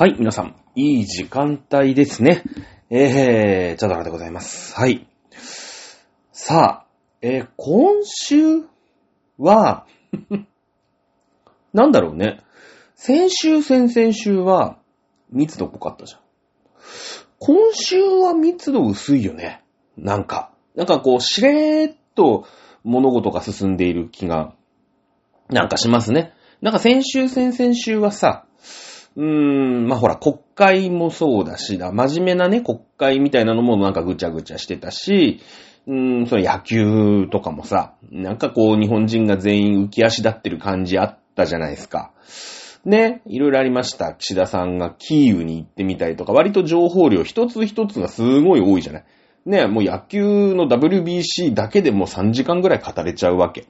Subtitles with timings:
[0.00, 2.42] はい、皆さん、いい時間帯ですね。
[2.88, 4.74] えー、チャドラでございます。
[4.74, 5.06] はい。
[6.32, 6.86] さあ、
[7.20, 8.62] えー今週
[9.36, 9.84] は、
[11.74, 12.40] なんだろうね。
[12.94, 14.78] 先週、先々週は、
[15.28, 16.20] 密度濃かったじゃん。
[17.38, 19.62] 今週は密度薄いよね。
[19.98, 20.50] なんか。
[20.76, 22.46] なんかこう、しれーっと
[22.84, 24.54] 物事が進んでいる気が、
[25.50, 26.32] なんかしますね。
[26.62, 28.46] なんか先週、先々週はさ、
[29.16, 35.40] うーん、まあほら、国会もそうだしだ、真面目なね、国会みたいなのもなんかぐちゃぐちゃしてたし、
[35.86, 42.12] うーん、その野球とかもさ、なんかこう日本人が全員浮き足立ってる感じあったじゃないですか。
[42.84, 44.14] ね、いろいろありました。
[44.14, 49.04] 岸田さんがキーウに行ってみたりとか、割と情報量一つ一つがすごい多いじゃない。
[49.44, 53.66] ね、もう野球の WBC だけでもう3時間ぐらい語れちゃうわけ。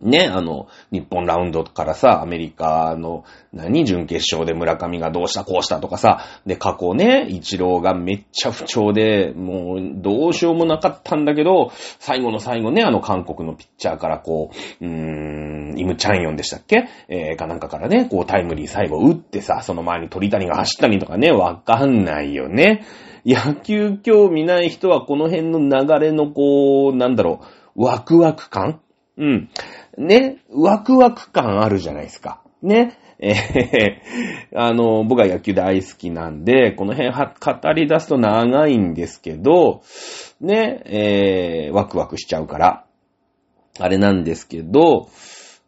[0.00, 16.88] ね、あの、日本ラウンドからさ、アメリカの、何、準決勝で村上がどうしたこうしたとかさ、で、過去ね、一郎がめっちゃ不調で、もう、どうしようもなかったんだけど、最後の最後ね、あの、韓国のピッチャーからこう、うーん、イムチャンヨンでしたっけ？
[17.08, 22.84] えー、かなんかからね、こう、タイムリー最後打ってさ、その前に鳥谷が走ったりとかね、わかんないよね。
[23.24, 27.40] 野球興味ない人はこの辺の流れのこう、なんだろ
[27.74, 28.80] う、ワクワク感
[29.18, 29.50] うん。
[29.98, 32.42] ね、ワクワク感あるじゃないですか。
[32.62, 32.98] ね。
[33.18, 39.82] えーあの、僕は野球大好きなんで、この辺は語り出すと長いんですけど、
[40.40, 42.84] ね、えーワクワクしちゃうから、
[43.78, 45.08] あれなんですけど、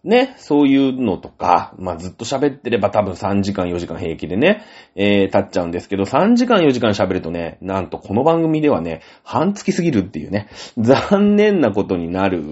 [0.05, 12.45] ね、そういうのとか、まあ、ずっと喋ってれば多分3時間4時間平気でね、えー、経っちゃうんですけど、3時間4時間喋るとね、なんとこの番組ではね、半月すぎるっていうね、残念なことになる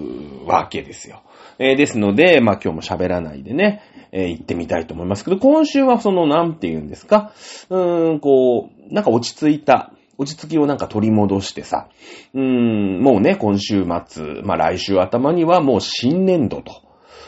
[0.45, 1.23] わけですよ。
[1.57, 7.31] えーですので、まあ、今日も喋らないでね、えー行ってみたいと思いますけど、今週はその、なんて言うんですか、
[7.69, 11.87] うーん、こう、なんか落ち着いた、落ち着きをなんか取り戻してさ、
[12.33, 16.86] うーん、もうね、今週末、まあ、来週頭にはもう新年度と。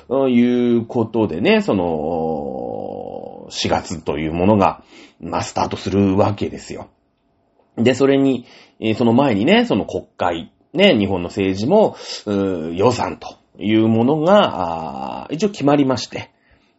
[0.09, 4.83] ということでね、その、4月というものが、
[5.21, 6.89] まあ、スタートするわけですよ。
[7.77, 8.45] で、それに、
[8.97, 16.31] その前にね、その国会、ね、日本の政治も、予算というものが、一応決まりまして、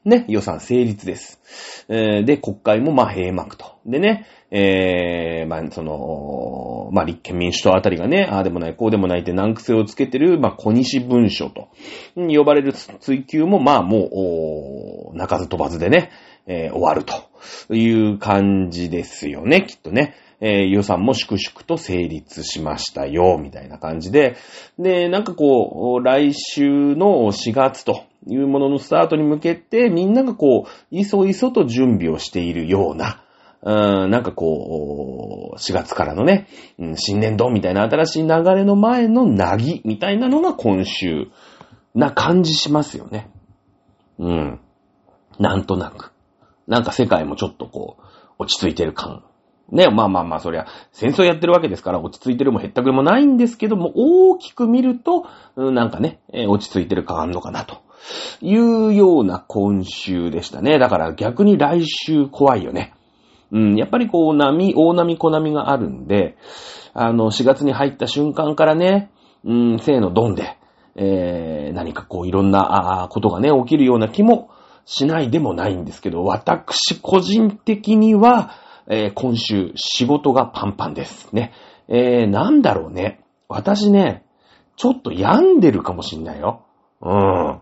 [0.04, 1.40] ね、予算成立です。
[1.88, 3.78] えーで、国会もまあ閉幕と。
[3.84, 11.68] でね、えー、まあ、その、まあ、立憲民主党あたりがね、ああでもない、こうでもないって難癖をつけてる、まあ、小西文書と、
[12.16, 16.10] 呼ばれる追及も、まあ、もう、おー鳴かず飛ばずでね、
[16.46, 20.14] えー終わるという感じですよね、きっとね。
[20.40, 24.36] えー予算も粛々と成立しましたよ、みたいな感じで。
[24.78, 33.22] で、なんかこう、来週の4月というもののスタートに向けて、みんながこう、いそいそと準備をしているような、
[33.62, 36.48] うんなんかこう、4月からのね、
[36.96, 41.28] 新年度みたいな新しい流れの前のなぎみたいなのが今週
[41.94, 43.30] な感じしますよね。
[44.18, 44.60] うん。
[45.38, 46.12] なんとなく。
[46.66, 48.02] なんか世界もちょっとこう、
[48.38, 49.24] 落ち着いてる感。
[49.70, 55.26] ね、まあまあまあ、そりゃ、戦争やってるわけですから、落ち着いてるもへったくれもないんですけども、大きく見ると、
[55.56, 57.78] なんかね、落ち着いてる感あんのかな、と
[58.40, 60.78] いうような今週でしたね。
[60.78, 62.94] だから逆に来週怖いよね。
[63.52, 66.36] うん、やっぱりこう、波、大波小波があるんで、
[66.92, 69.10] あの、4月に入った瞬間からね、
[69.44, 70.56] うん、せーのドンで、
[70.96, 74.50] えー、何かこう、いろんな、あーことがね、起きるような気も
[74.84, 78.50] しないでもないんですけど、私個人的には、
[78.90, 81.52] えー今週仕事がパンパンですね。
[81.88, 83.20] えー、なんだろうね。
[83.48, 84.24] 私ね、
[84.76, 86.66] ちょっと病んでるかもしんないよ。
[87.00, 87.60] うん。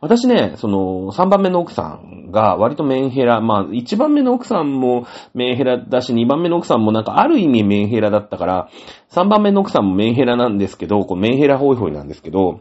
[0.00, 8.68] 私ね、その、3番目の奥さんが割とメンヘラ、まあ、1番目の奥さんもメンヘラだし、2番目の奥さんもなんかある意味メンヘラだったから、
[9.10, 12.60] 3番目の奥さんもメンヘラなんですけど、こうメンヘラホイホイなんですけど、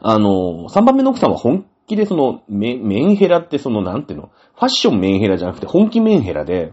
[0.00, 6.72] あの、3番目の奥さんは本気でその、メメンヘラってその、なんていうの、ファッションメンヘラじゃなくて本気メンヘラで、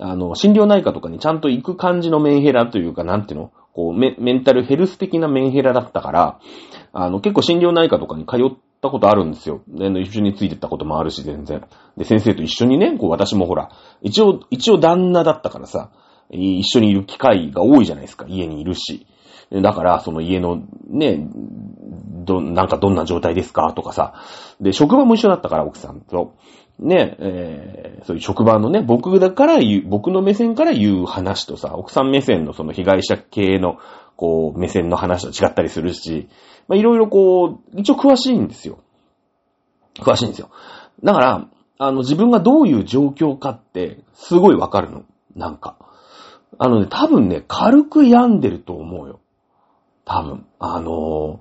[0.00, 6.40] あの、心療内科とかにちゃんと行く感じのメンヘラというか、なんていうの、こうメ、メンタルヘルス的なメンヘラだったから、
[6.92, 9.62] あの、結構心療内科とかに通ったことあるんですよ。
[9.68, 11.62] で、一緒についてったこともあるし、全然。
[11.96, 13.70] で、先生と一緒にね、こう、私もほら、
[14.02, 15.90] 一応、一応旦那だったからさ、
[16.30, 18.26] 一緒にいる機会が多いじゃないですか。
[18.28, 19.06] 家にいるし。
[19.50, 21.26] だから、その家の、ね、
[22.24, 24.14] ど、なんかどんな状態ですかとかさ。
[24.60, 26.34] で、職場も一緒だったから、奥さんと。
[26.78, 33.78] ね、えーそういう職場のね、僕だから言う、僕の目線から言う話とさ、奥さん目線のその被害者系の、
[34.16, 36.28] こう、目線の話と違ったりするし、
[36.68, 38.78] まあ、いろいろこう、一応詳しいんですよ。
[39.98, 40.50] 詳しいんですよ。
[41.02, 41.48] だから、
[41.78, 45.04] あの、自分がどういう状況かって、すごいわかるの。
[45.34, 45.76] なんか。
[46.58, 49.20] あのね、多分ね、軽く病んでると思うよ。
[50.04, 50.46] 多分。
[50.58, 51.38] あのー、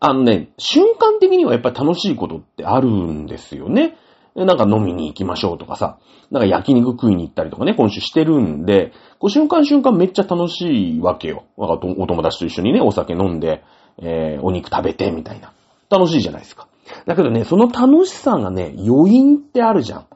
[0.00, 3.96] あのね、瞬間的にはやっぱり楽しいことってあるんですよね。
[4.34, 5.98] なんか飲みに行きましょうとかさ、
[6.30, 11.44] なんか焼肉食いに行ったりとかね、今週してるんで、こう瞬間瞬間めっちゃ楽しいわけよ。
[11.56, 13.64] お友達と一緒にね、お酒飲んで、
[14.00, 15.52] えー、お肉食べて、みたいな。
[15.90, 16.68] 楽しいじゃないですか。
[17.06, 20.06] だけどね、その楽しさがね、余韻ってあるじゃん。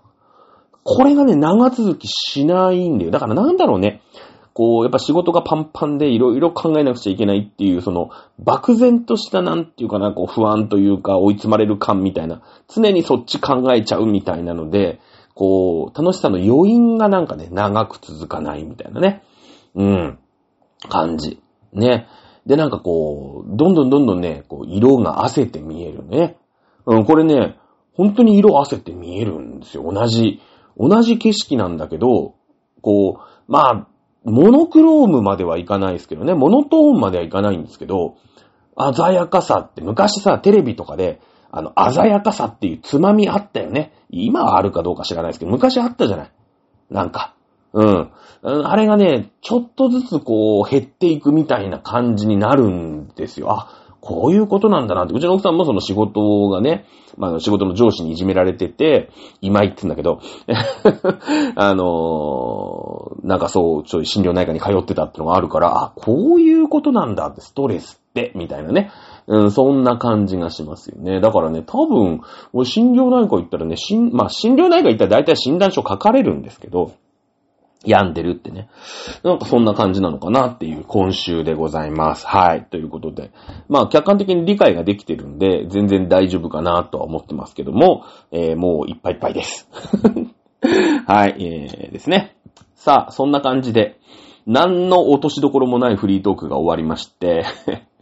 [0.85, 3.11] これがね、長続きしないんだよ。
[3.11, 4.03] だからなんだろうね。
[4.55, 15.01] こう、やっぱ仕事がパンパンでいろいろ考えなくちゃいけないっていう、その、漠然としたなんていうかな、こう不安というか追い詰まれる感みたいな、常にそっち考えちゃうみたいなので、
[15.35, 19.23] こう、楽しさの余韻がなんかね、長く続かないみたいなね。
[19.75, 20.19] うん。
[20.89, 21.41] 感じ。
[21.73, 22.07] ね。
[22.45, 26.37] で、なんかこう、どんどんどんどんね、こう、色が汗って見えるね。
[26.85, 27.57] うん、これね、
[27.95, 29.91] 本当に色汗って見えるんですよ。
[29.91, 30.41] 同じ、
[30.77, 32.35] 同じ景色なんだけど、
[32.81, 33.89] こう、まあ、
[34.25, 38.17] モノクロームまではいかないですけどね、モノトーンまではいかないんですけど、
[38.95, 41.21] 鮮やかさって昔さ、テレビとかで、
[41.51, 43.93] あの、鮮やかさっていうつまみあったよね。
[44.11, 46.33] 今はあるかどうか知らないですけど、昔あったじゃない。
[46.91, 47.35] なんか。
[47.73, 48.11] うん。
[48.43, 53.51] あれがね、ちょっとずつこう、減っていくみたいな感じになるんですよ。
[53.51, 53.69] あ、
[54.03, 55.15] こういうことなんだなって。
[55.15, 59.11] うちの奥さんもその仕事がね、まあ仕事の上司にいじめられてて、
[59.41, 60.21] 今言ってんだけど、
[61.55, 68.91] あのー、なんかそう、ちょい診療内科に通ってたってのがあるから、あ、こういうことなんだって、ストレスって、みたいなね。
[69.29, 71.21] うん、そんな感じがしますよね。
[71.21, 72.23] だからね、多分、
[72.53, 76.93] 俺診療内科行ったらね、しん、まあ診療内科行ったら大体診断書書かれるんですけど、
[77.85, 78.69] 病んでるってね。
[79.23, 82.27] なんかそんな感じなのかなっていう今週でございます。
[82.27, 82.65] はい。
[82.65, 83.31] ということで。
[83.69, 89.69] まあ客観的に理解ができてるんで、全然大丈夫かなとは思ってますけども、えー、もういっぱいいっぱいです。
[91.07, 92.37] はい、えー、ですね。
[92.75, 93.99] さあ、そんな感じで、
[94.47, 97.45] 何の落としどころもないフリートークが終わりまして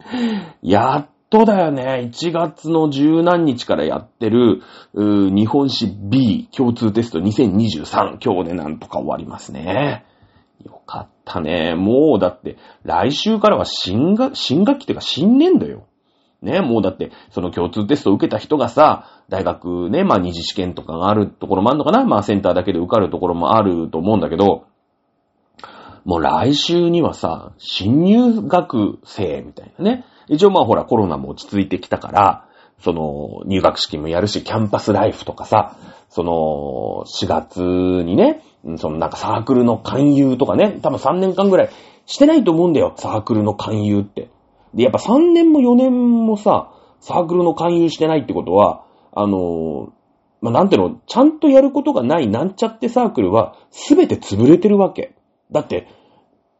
[0.63, 2.11] やっとだよね。
[2.11, 4.61] 1月の十何日からやってる、
[4.93, 8.17] 日本史 B 共通テスト2023。
[8.21, 10.05] 今日でなんとか終わりますね。
[10.65, 11.73] よかったね。
[11.73, 15.87] もうだって、来週からは新学、新学期っていうか新年度よ。
[16.41, 24.65] ね、もうだって、その共通テストを受けた人がさ、大学ね、まあ二次試験とかがあるところもあるのかなまあセンターだけで受かるところもあると思うんだけど、
[26.03, 30.05] もう来週にはさ、新入学生みたいなね。
[30.31, 32.47] 一応まあほらコロナも落ち着いてきたから、
[32.79, 35.75] その入学式もやるし、キャンパスライフとかさ、
[36.09, 38.41] その4月にね、
[38.77, 41.69] そのなんかサークルの勧誘とかね、多分3年間ぐらい
[42.05, 44.29] してないと思うんだよ、サークルの勧誘って。
[44.73, 49.91] で、やっぱ3年も4年もさ、サークルの勧誘してないってことは、あの
[50.41, 55.13] まあ、なんていうの、ちゃんとやることがないなんちゃってサークルは、すべて潰れてるわけ。
[55.51, 55.87] だって、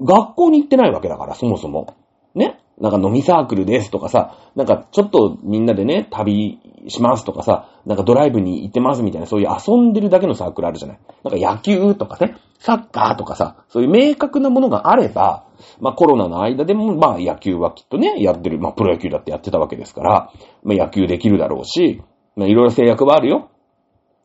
[0.01, 1.95] 学校に行ってないわけだから、そもそも。
[2.35, 2.61] ね？
[2.81, 11.00] なんか飲みサークルですとかさ、なんかちょっとみんなでね、旅しますとかさ、なんかドライブに行ってますみたいな、そういう遊んでるだけのサークルあるじゃない。
[11.24, 15.45] なんか野球とかね、サッカーとかさ、そういう明確なものがあれば、
[15.80, 20.31] まあコロナの間でも、まあ野球はきっとね、やってる、まあプロ野球だってやってたわけですから、
[20.63, 22.01] まあ野球できるだろうし、
[22.36, 23.51] まあいろいろ制約はあるよ。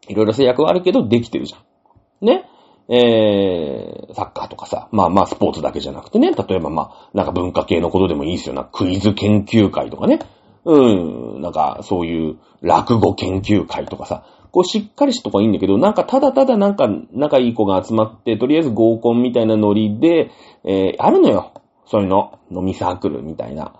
[0.09, 2.27] いろいろ制約はあるけど、できてるじゃん。
[2.27, 2.49] ね
[2.89, 10.21] えー、サッカーとかさ、まあまあスポーツだけじゃなくてね、例えばまあ、なんか文化系のことでもいいですよな、クイズ研究会とかね、
[10.65, 20.31] うん、なんかそういう落語研究会とかさ、こうしっかりしとこいいんだけど、なんかただただなんか仲いい子が集まって、とりあえず合コンみたいなノリで、
[20.65, 21.53] えー、あるのよ。
[21.87, 22.39] そういうの。
[22.51, 23.75] 飲みサークルみたいな。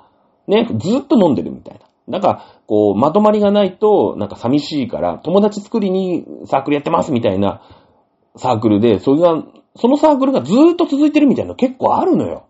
[0.47, 1.87] ね、ずっと飲んでるみたいな。
[2.07, 7.63] なんか、こう、まとまりがないと、なんか寂しいから、友達作りにサークルやってますみたいな、
[8.37, 9.43] サークルで、それが、
[9.77, 12.47] そのサークルがずーっと続いてるみたいなの結構あるのよ。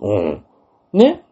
[0.00, 0.44] うん。
[0.92, 1.24] ね？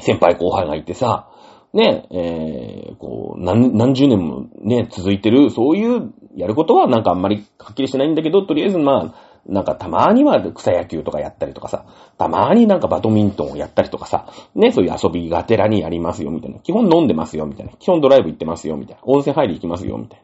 [0.00, 1.28] 先輩後輩がいてさ、
[1.72, 9.14] ね、えー、こう、何、何十年もね、続いてる、そういうやることはなんかあんまりはっきりしてないんだけど、とりあえずまあ、
[9.46, 11.86] なんかたまには草野球とかやったりとかさ、
[12.18, 16.58] たまになんかバドミントンをやったりとかさ、ね、そういう遊びがてらにやりますよ、みたいな。
[16.58, 17.72] 基本飲んでますよ、みたいな。
[17.72, 19.02] 基本ドライブ行ってますよ、みたいな。
[19.04, 20.22] 温泉入り行きますよ、みたい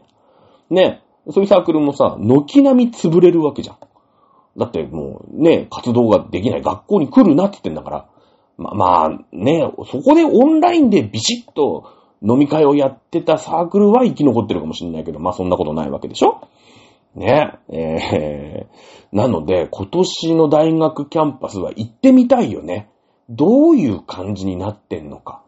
[0.70, 0.82] な。
[0.82, 3.76] ね、そういうサークルもさ、軒並み潰れるわけじゃん。
[4.56, 8.08] だってもうね、活動ができない学校に来るなって言ってんだから。
[8.56, 11.90] ま、まあね、そこでオンラインでビシッと
[12.22, 16.48] 飲み会をやってたサークルは生き残ってるかもしれないけど、まあそんなことないわけでしょ？
[17.14, 22.90] ねえー、なので、今年の大学キャンパスは行ってみたいよね。
[23.28, 25.42] どういう感じになってんのか。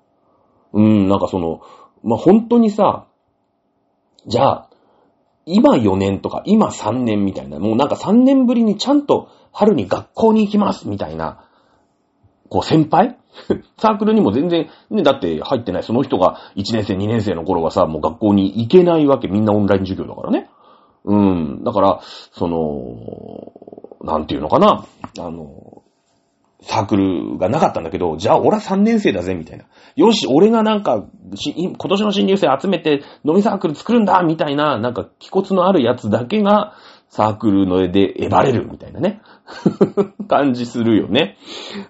[0.73, 1.61] うん、なんかその、
[2.03, 3.07] まあ、本当にさ、
[4.27, 4.71] じゃあ、
[5.47, 11.45] 今4年とか今3年みたいな、もうなんか3年ぶりにちゃんと春に学校に行きますみたいな、
[12.49, 13.17] こう先輩？
[13.79, 15.83] サークルにも全然、ね、だって入ってない。
[15.83, 19.29] その人が1年生、2年生の頃はさ、もう学校に行けないわけ。
[19.29, 20.49] みんなオンライン授業だからね。
[21.05, 21.65] うん。
[21.65, 22.01] だから、
[22.33, 23.53] その、
[24.03, 24.87] なんていうのかな。
[25.19, 25.83] あの、
[26.67, 29.65] サークルがなかったんだけど、じゃあ俺は3年生だぜ、みたいな。
[29.95, 31.07] よし、俺がなんか、
[31.55, 36.75] 今年の新入生集めて飲みサークル作るんだ、みたいな、なんか、気骨のあるやつだけが、
[37.09, 39.21] サークルの絵で得られる、みたいなね。
[40.29, 41.37] 感じするよね。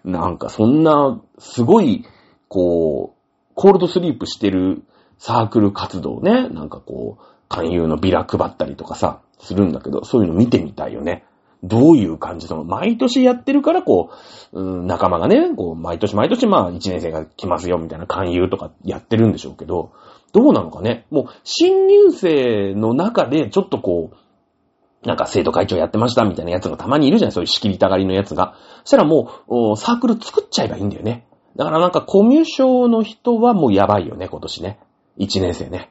[0.04, 2.04] なんか、そんな、すごい、
[2.48, 4.82] こう、コールドスリープしてる
[5.16, 6.48] サークル活動ね。
[6.50, 11.24] なんかこう、勧誘のビラ配ったりとかさ、するんだけど、そういうの見てみたいよね。
[11.62, 14.10] どういう感じの、毎年やってるから、こ
[14.52, 19.92] う、うん、仲間がね、こう、毎年毎年、まあ、一年生が来ますよ、みたいな勧誘とかやってるんでしょうけど、
[20.32, 21.06] どうなのかね？
[21.10, 28.54] もう、新入生の中で、ちょっとこう、なんか生徒会長やってましたみたいなやつがたまにいるじゃん、そういう仕切りたがりのやつが。
[28.84, 31.26] そしたらもう、サークル作っちゃえばいいんだよね。
[31.56, 34.78] だからなんかコミュ障の人はもうやばいよね、今年ね。
[35.16, 35.90] 一年生ね。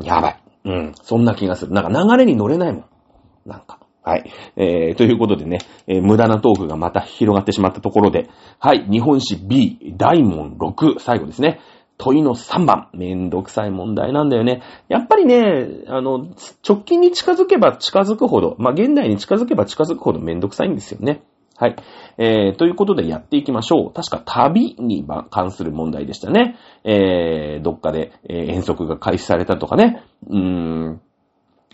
[0.00, 0.42] やばい。
[0.64, 0.94] うん。
[1.02, 1.72] そんな気がする。
[1.72, 2.84] なんか流れに乗れないもん。
[3.44, 3.80] なんか。
[4.04, 4.30] はい。
[4.56, 8.28] えー、ということでね、えー、無駄なトークがまた広がってしまったところで、
[8.58, 8.84] はい。
[8.90, 11.60] 日本史 B、大問6、最後ですね。
[11.98, 12.88] 問いの3番。
[12.94, 14.62] めんどくさい問題なんだよね。
[14.88, 16.26] やっぱりね、あの、
[16.68, 21.22] 直近に近づけば近づくほど、まあ、現代に近づけば近づくほどめんどくさいんですよね。
[21.56, 21.76] はい。
[22.18, 23.92] えー、ということでやっていきましょう。
[23.92, 26.56] 確か旅に関する問題でしたね。
[26.82, 30.02] えー、どっかで、えー、遠足が開始されたとかね。
[30.28, 31.00] うーん。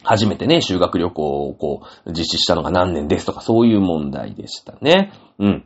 [0.02, 5.12] 初めてね、修学旅行をこう、実施したのが何年ですとか、そういう問題でしたね。
[5.38, 5.64] うん。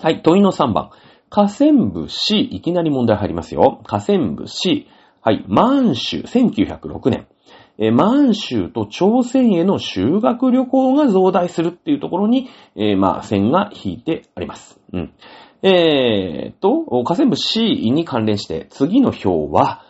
[0.00, 0.90] はい、問いの3番。
[1.30, 3.80] 河川部 C、いきなり問題入りますよ。
[3.84, 4.88] 河川部 C。
[5.20, 7.26] はい、満州、1906年。
[7.78, 14.80] え満州と朝鮮への修学旅行が増大するっていうところに、えー、まあ、線が引いてあります。
[14.92, 15.12] うん。
[15.62, 19.84] えー、と、河川部 C に関連して、次の表は、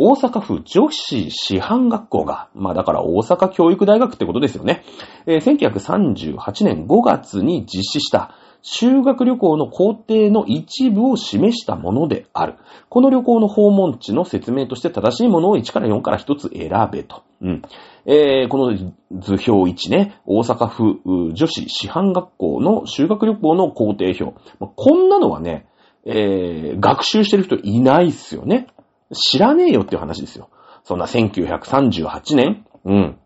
[0.00, 4.84] 大阪府女子師範学校が、まあだから大阪教育大学ってことですよね。
[5.26, 12.54] えー、1938年5月に実施した修学旅行の工程の一部を示したものである。
[12.88, 17.24] この旅行の訪問地の説明として正しいものを1から4から1つ選べと。
[17.42, 17.62] うん。
[18.06, 24.32] えー、この図表1ね、大阪府女子師範学校の修学旅行の工程表。
[24.76, 25.66] こんなのはね、
[26.04, 28.68] えー、学習してる人いないっすよね。
[29.12, 30.50] 知らねえよっていう話ですよ。
[30.84, 33.18] そんな1938年、うん、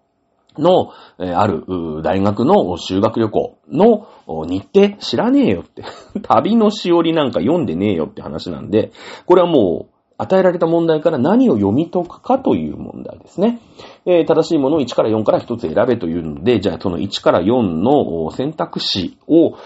[0.59, 4.07] の、えー、ある大学の修学旅行の
[4.47, 5.85] 日程知らねえよって。
[6.23, 8.93] 旅のしおりなんか読んでねえよって話なんで、
[9.27, 13.59] これはもう、与えられた問題から何を読み解くかという問題ですね。
[14.07, 19.57] えー、正しいものを1から4から1つ選べというので、じゃあその1から4の選択肢を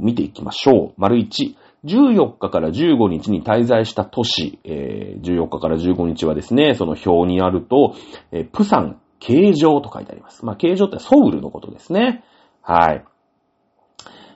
[0.00, 0.92] 見ていきましょう。
[0.96, 1.56] 丸1。
[1.84, 7.94] 14日から15日に滞在した都市、えー、14日から15日はですね、その表にあると、
[8.32, 10.44] えー、プサン、形状と書いてあります。
[10.44, 12.24] まあ、形状ってソウルのことですね。
[12.62, 13.04] はい。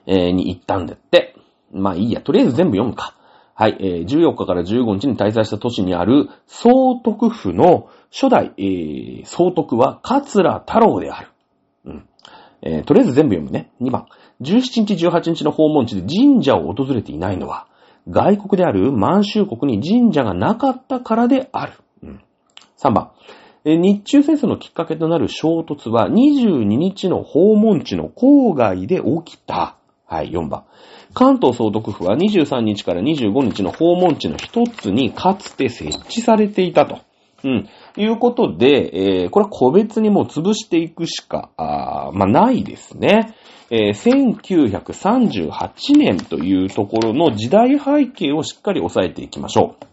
[0.05, 1.35] えー、に行ったんだって。
[1.71, 3.15] まあいいや、とりあえず全部読むか。
[3.53, 11.27] はい、えー、14日から15日に滞在した都市にある総督府の初代、えー、総督は桂太郎である。
[11.85, 12.09] うん。
[12.61, 13.71] えー、とりあえず全部読むね。
[13.81, 14.07] 2番。
[14.41, 17.67] 17日18日の訪問地で神社を訪れていないのは、
[18.09, 21.73] 外国である満州国に神社がなかったからである。
[22.03, 22.21] うん、
[22.77, 23.11] 3番。
[23.65, 29.75] 日中戦争のきっかけとなる衝突は22日の訪問地の郊外で起きた。
[30.05, 30.63] はい、4番。
[31.13, 36.99] 関東総督府は23日から25日の訪問地の一つにかつて設置されていたと。
[37.43, 37.69] うん。
[37.97, 43.35] いうことで、えー、これは個別にもう潰していくしか、あまあ、ないですね。
[43.71, 49.85] えー、1938年というところの時代背景をしっかり押さえていきましょう。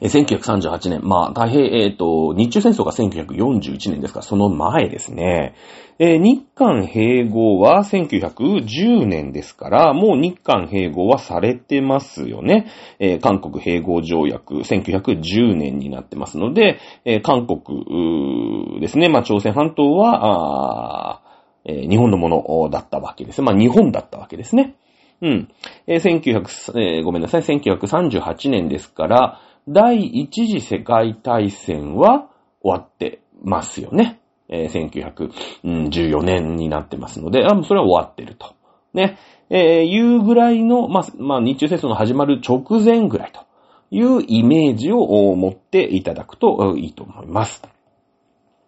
[0.00, 5.54] 1938年、まあ、太平、えっ、ー、と、日中戦争が1941年ですから、その前ですね。
[5.98, 12.68] えー、日韓併合は1910年ですから、もう日韓併合はされてますよね。
[12.98, 21.20] えー、韓国併合条約、1910年になってますので、えー、韓国ですね、まあ、朝鮮半島は、
[21.64, 23.42] えー、日本のものだったわけです。
[23.42, 24.76] まあ、日本だったわけですね。
[25.22, 25.48] うん。
[25.86, 32.28] えー、1900、えー、ごめんなさい、1938年ですから、第一次世界大戦は
[32.62, 34.20] 終わってますよね。
[34.48, 35.30] えー、
[35.62, 38.54] 1914年になってますので、あそれは終わってると。
[38.94, 39.18] ね。
[39.50, 43.46] えー、いうぐらいの、まあ、まあ、日中戦争の始まる直前ぐらいと
[43.90, 47.62] いうイメージを持っていただくといいと思います。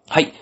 [0.08, 0.32] はい。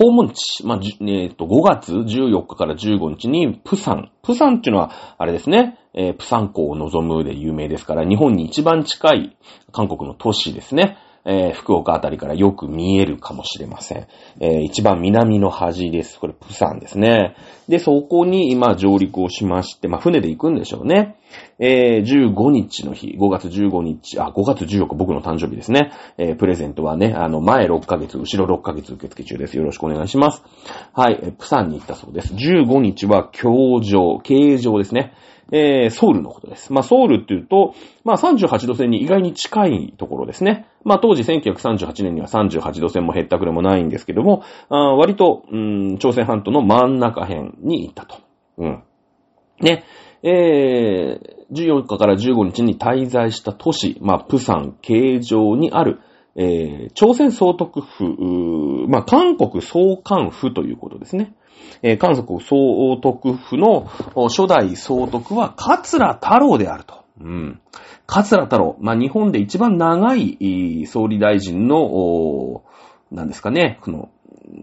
[0.00, 4.10] 訪問地、まあ、えっ、ー、と、5月14日から15日に、プサン。
[4.22, 9.36] プサンっていうのは、あれですね、えー、プサン港を望むで有名ですから、日本に一番近い
[9.72, 10.96] 韓国の都市ですね。
[11.24, 14.06] えー、福岡あたりからよく見えるかもしれません。
[14.40, 16.18] えー、一番南の端です。
[16.18, 17.36] これ、プサンですね。
[17.68, 21.16] で、そこに今上陸をしまして、まあ、船で行くんでしょうね。
[21.58, 25.92] えー、15日の日、5月15日、あ、5月14日、僕の誕生日ですね。
[26.16, 29.56] えー、プレゼントはね、あの、前6ヶ月、後ろ6ヶ月受付中です。
[29.56, 30.42] よろしくお願いします。
[30.94, 32.34] はい、えプサンに行ったそうです。
[32.34, 35.12] 15日は、教場、形状ですね。
[35.52, 36.72] えー、ソウルのことです。
[36.72, 40.66] まあ、ソウルっていうと、まあ、38度線に意外に近いところですね。
[40.84, 48.18] まあ、当時1938年には38度線も減ったくれもないんですけども、あ割と、うん、朝鮮半島の真ん中辺に行ったと。
[48.58, 48.82] うん。
[49.60, 49.84] ね。
[50.22, 56.00] えー、14日から15日に滞在した都市、まあ、プサン、形状にある、
[56.36, 58.04] えー、朝鮮総督府、
[58.88, 61.34] まあ、韓国総監府ということですね。
[61.82, 63.86] えー、韓国総督府の
[64.28, 67.04] 初代総督は桂太郎であると。
[67.20, 67.60] うん。
[68.06, 68.76] 桂太郎。
[68.80, 72.62] まあ、日本で一番長い総理大臣の、
[73.10, 74.10] なんですかね、この、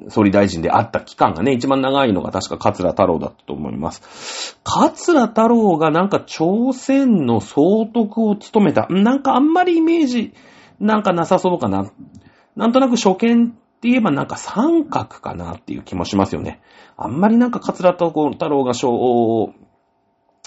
[0.09, 4.59] 総理大臣であった期間がね、一番長いのが確か桂太郎だったと思います。
[4.63, 8.87] 桂太郎がなんか朝鮮の総督を務めた。
[8.89, 10.33] なんかあんまりイメージ、
[10.79, 11.89] なんかなさそうかな。
[12.57, 16.61] なんとなく初見って言えばなんか三角かなっていう気もしますよね。
[16.97, 19.53] あんまりなんか桂太郎が小、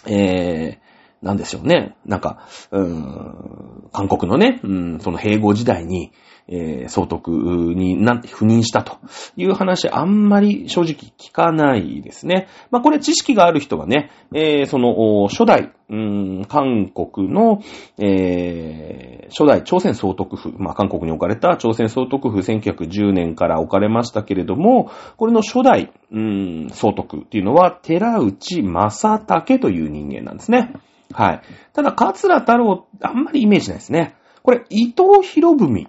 [0.06, 0.89] えー、
[1.22, 1.96] なんでしょうね。
[2.06, 6.12] なんか、うーん、韓国のね、うん、その併合時代に、
[6.48, 8.98] えー、総督になって赴任したと
[9.36, 12.48] いう話、あんまり正直聞かないですね。
[12.70, 17.60] まあ、これ知識がある人はね、えー、その、初代、うん、韓国の、
[17.98, 30.72] えー、初代朝鮮総督府、まあ、韓国に置かれた朝鮮総督府1910年から置かれましたけれども、これの初代、うん、総督っていうのは、寺内正武という人間なんですね。
[31.12, 31.42] はい。
[31.72, 34.14] ただ、桂太郎、あんまりイメージないですね。
[34.42, 35.88] これ、伊藤博文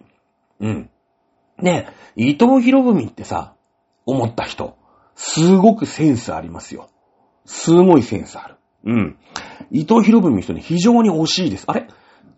[0.59, 0.89] うん。
[1.61, 3.53] ね伊藤博文ってさ、
[4.05, 4.77] 思った人、
[5.15, 6.89] すごくセンスありますよ。
[7.45, 8.55] すごいセンスある。
[8.85, 9.17] うん。
[9.69, 11.65] 伊藤博文の人に非常に惜しいです。
[11.67, 11.87] あれ？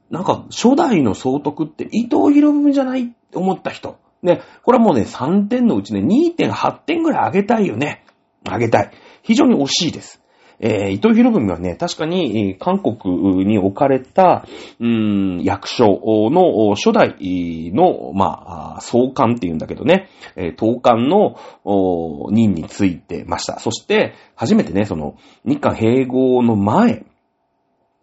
[0.10, 3.04] なんか、初代の総督って伊藤博文じゃない？
[3.04, 3.98] って思った人。
[4.22, 8.06] ね、これはもうね、3点のうちね、2.8点ぐらい上げたいよね。
[8.46, 8.92] 上げたい。
[9.22, 10.23] 非常に惜しいです。
[10.66, 14.46] えー、伊藤博文はね、確かに、韓国に置かれた、
[14.80, 16.00] うーん、役所
[16.32, 17.18] の初代
[17.74, 21.36] の、まあ、総監っていうんだけどね、えー、統監の
[22.32, 23.60] 任についてました。
[23.60, 27.06] そして、初めてね、その、日韓併合の前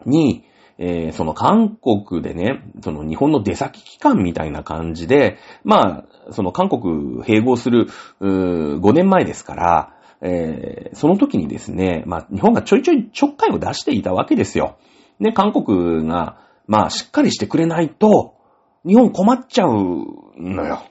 [0.04, 0.44] に、
[0.76, 7.88] えー、その韓国でね、その日本の出先機関みたいな感じで、まあ、その韓国併合する、
[8.20, 14.76] 5年前ですから、えー、その時にですね、まあ、日本がちょいちょいちょっかいを出していたわけですよ。
[15.18, 18.34] ね、韓国が、まあ、しっかりしてくれないと、
[18.86, 20.06] 日本困っちゃう
[20.38, 20.82] のよ。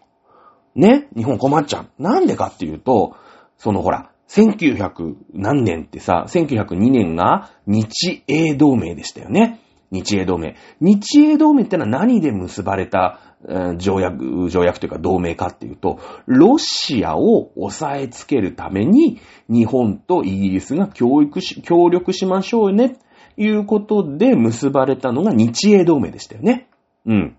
[0.75, 2.01] ね、日本困っちゃう。
[2.01, 3.15] なんでかっていうと、
[3.57, 9.59] そのほら、1900何年ってさ、1902年が日英同盟でしたよね。
[9.91, 10.55] 日英同盟。
[10.79, 13.28] 日英同盟ってのは何で結ばれた
[13.78, 22.97] 条約、条約というか同盟かっていうと、ロシアを抑えつけるために、日本とイギリスが教育し、協力しましょうね、
[23.38, 26.67] いうことで結ばれたのが日英同盟でしたよね。
[27.06, 27.38] うん。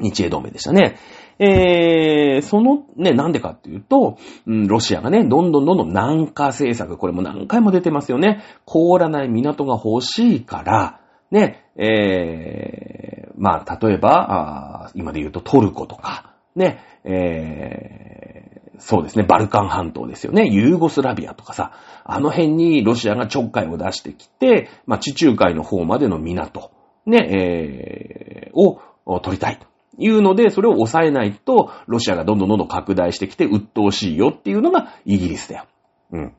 [0.00, 0.96] 日英同盟でしたね。
[1.40, 8.42] えー、そのね、なんでかっていうと、うん、ロシアがね、どんどんどんどん南下政策、これも何回も出てますよね。
[8.64, 21.72] 凍らない港が欲しいから、ね、えー、まあ、例えば、今で言うとトルコとか、ね、えー、そうですね、バルカン半島ですよね、ユーゴスラビアとかさ、
[22.04, 26.70] あの辺にロシアがちょっかいを出してきて、まあ、地中海の方までの港、
[27.06, 28.80] ね、えー、を
[29.20, 29.66] 取りたいと。
[30.00, 35.64] いうので、それを抑えないと、ロシアがどんどんどんどん拡大してきて、鬱陶しいよっていうのがイギリスだよ。
[36.12, 36.34] うん。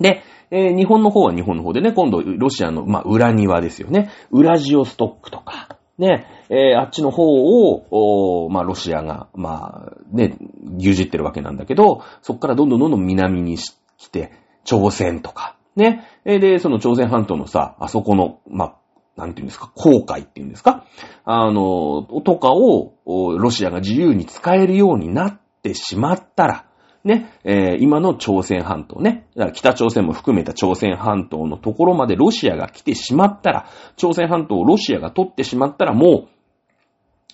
[0.00, 4.10] で、えー、日本の方は日本の方でね、今度、ロシアの、まあ、裏庭ですよね。
[4.30, 10.36] ウラジオストックとか、ね、えー、あっちの方を、おまあ、ロシアが、まあ、ね、
[10.76, 14.32] 牛耳ってるわけなんだけど、そっからどんどんどんどん南に来て、
[14.64, 18.76] 朝鮮とか、ね、えー、で、その朝鮮半島のさ、あそこの、まあ、
[19.16, 20.84] なんていうんですか、航海っていうんですか
[21.24, 26.64] あの、とかを、ロシアが自由に使えるようになってしまったら、
[27.04, 36.28] ね、えー、今の朝鮮半島ね、だから北朝鮮も含めた朝鮮半島のところまでロシアが来てしまったら、朝鮮半島をロシアが取ってしまったらもう、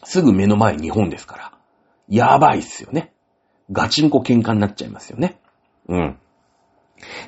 [0.04, 1.52] すぐ目の前日本ですから。
[2.09, 3.12] やばいっすよね。
[3.70, 5.38] ガチンコ喧嘩になっちゃいますよね。
[5.88, 6.18] うん。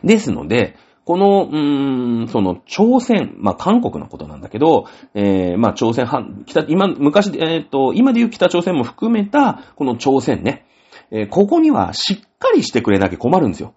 [0.02, 10.64] ですので、この、うーん、その、朝鮮、まあ、韓国のことなんだけど、えー、まあ、朝鮮半、北、今、昔で、えっ、ー、と、今で言う北朝鮮も含めた、この朝鮮ね、
[11.12, 13.74] えー、ここにはしっかりしてくれなきゃ困るんですよ。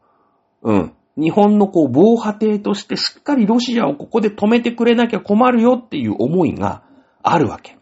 [0.63, 0.93] うん。
[1.17, 6.83] 日本のこう、防波堤としてしっかりロシアをここで止めてくれなきゃ困るよっていう思いが
[7.21, 7.77] あるわけ。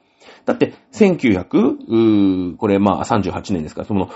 [0.45, 4.09] だって、1900、これまあ38年ですから、その、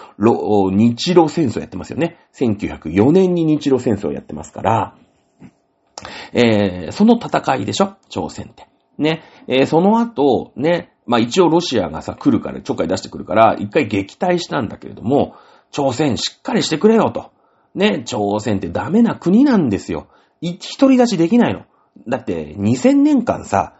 [0.71, 2.17] 日露戦争やってますよね。
[2.35, 4.95] 1904年に日露戦争やってますから、
[6.33, 7.95] えー、その戦いでしょ？
[8.09, 8.67] 朝鮮って。
[8.97, 9.23] ね。
[9.47, 15.35] えー、その後、ね、まあ一応ロシアがさ、来るから、ちょっかい出してくるから、一回撃退したんだけれども、
[15.71, 17.31] 朝鮮しっかりしてくれよと。
[17.73, 20.07] ね、朝鮮ってダメな国なんですよ。
[20.41, 21.65] 一人立ちできないの。
[22.07, 23.73] だって2000年間さ、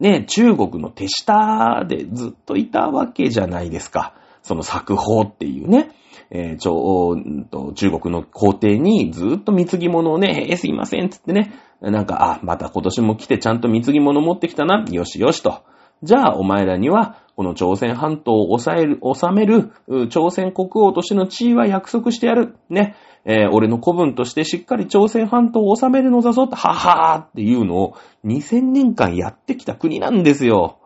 [0.00, 4.14] ね、中国の手下でずっといたわけじゃないですか。
[4.42, 5.90] その作法っていうね、
[6.30, 7.16] えー、ちょ
[7.50, 15.62] と中国の皇帝にずっと貢ぎ物をね、えー、すいません、つってね、なんか、あ、また今年も来てちゃんと貢ぎ物持ってきたな、よしよしと。
[16.02, 19.70] じゃあ、お前らには、この朝鮮半島を抑える、治める、
[20.08, 22.56] 朝鮮国王としての地位は約束してやる。
[22.68, 22.96] ね。
[23.24, 30.78] えー、俺の古文としてしっかり朝鮮半島を治めるのだぞ、ははーっていうのを2000年間やってきた国なんですよ。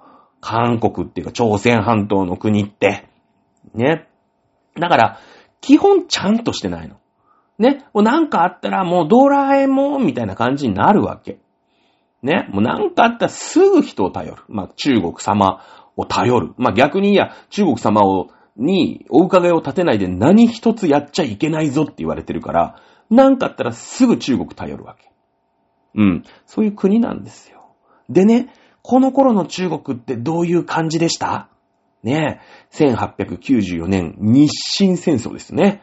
[0.42, 3.09] 韓国っていうか朝鮮半島の国って。
[3.74, 4.07] ね。
[4.79, 5.18] だから、
[5.62, 6.96] 基本ちゃんとしてないの。
[7.59, 7.87] ね。
[7.94, 11.38] もうなんかあったらもうドラえもんみたいな感じになるわけ。
[12.22, 12.48] ね。
[12.50, 14.42] もうなんかあったらすぐ人を頼る。
[14.48, 15.62] まあ中国様
[15.96, 16.55] を頼る。
[16.57, 25.11] まあ逆にいや、中国様をにお伺いを立てないで何一つやっちゃいけないぞって言われてるから、なんかあったらすぐ中国頼るわけ。
[25.94, 26.24] うん。
[26.46, 27.66] そういう国なんですよ。
[28.09, 28.52] でね、
[28.83, 31.48] この頃の中国ってどういう感じでした？
[32.02, 32.40] ね、
[32.72, 35.83] 1894年日清戦争ですね。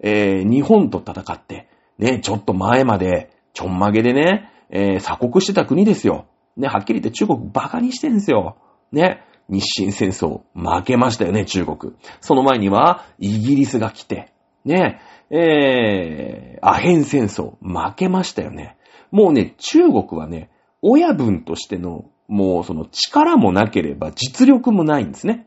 [0.00, 1.68] えー、日本と戦って、
[1.98, 6.26] ね、ちょっと前まで、ちょんまげでね、えー、鎖国してた国ですよ。
[6.56, 8.56] ね、はっきり言って中国バカにしてるんですよ。
[8.92, 11.94] ね、日清戦争、負けましたよね、中国。
[12.20, 14.32] その前には、イギリスが来て、
[14.64, 15.00] ね、
[15.30, 18.76] えー、アヘン戦争、負けましたよね。
[19.10, 20.50] もうね、中国はね、
[20.82, 25.46] 親分としての、もうその力もなければ実力もないんですね。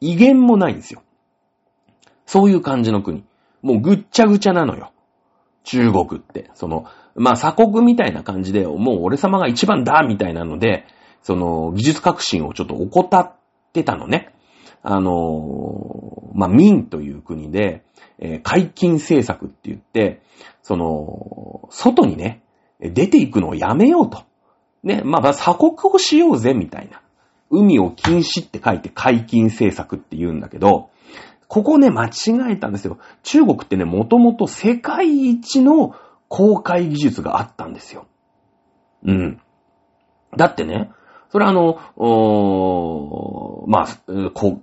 [0.00, 1.02] 威厳もないんですよ。
[2.24, 3.24] そういう感じの国。
[3.62, 4.92] もうぐっちゃぐちゃなのよ。
[5.64, 6.50] 中国って。
[6.54, 10.86] その、まあ、鎖国みたいな感じで、もう俺様が一番だみたいなので、
[11.22, 13.32] その、技術革新をちょっと怠っ
[13.72, 14.32] てたのね。
[14.82, 17.82] あの、まあ、民という国で、
[18.18, 20.22] えー、解禁政策って言って、
[20.62, 22.42] その、外にね、
[22.80, 24.24] 出ていくのをやめようと。
[24.84, 27.00] ね、まあ、鎖国をしようぜ、みたいな。
[27.50, 30.90] 海を禁止って書いて解禁政策って言うんだけど、
[31.48, 32.98] ここね、間違えたんですよ。
[33.22, 35.94] 中国ってね、もともと世界一の
[36.28, 38.06] 公開技術があったんですよ。
[39.04, 39.40] うん。
[40.36, 40.90] だってね、
[41.30, 41.78] それはあの、
[43.66, 43.86] まあ、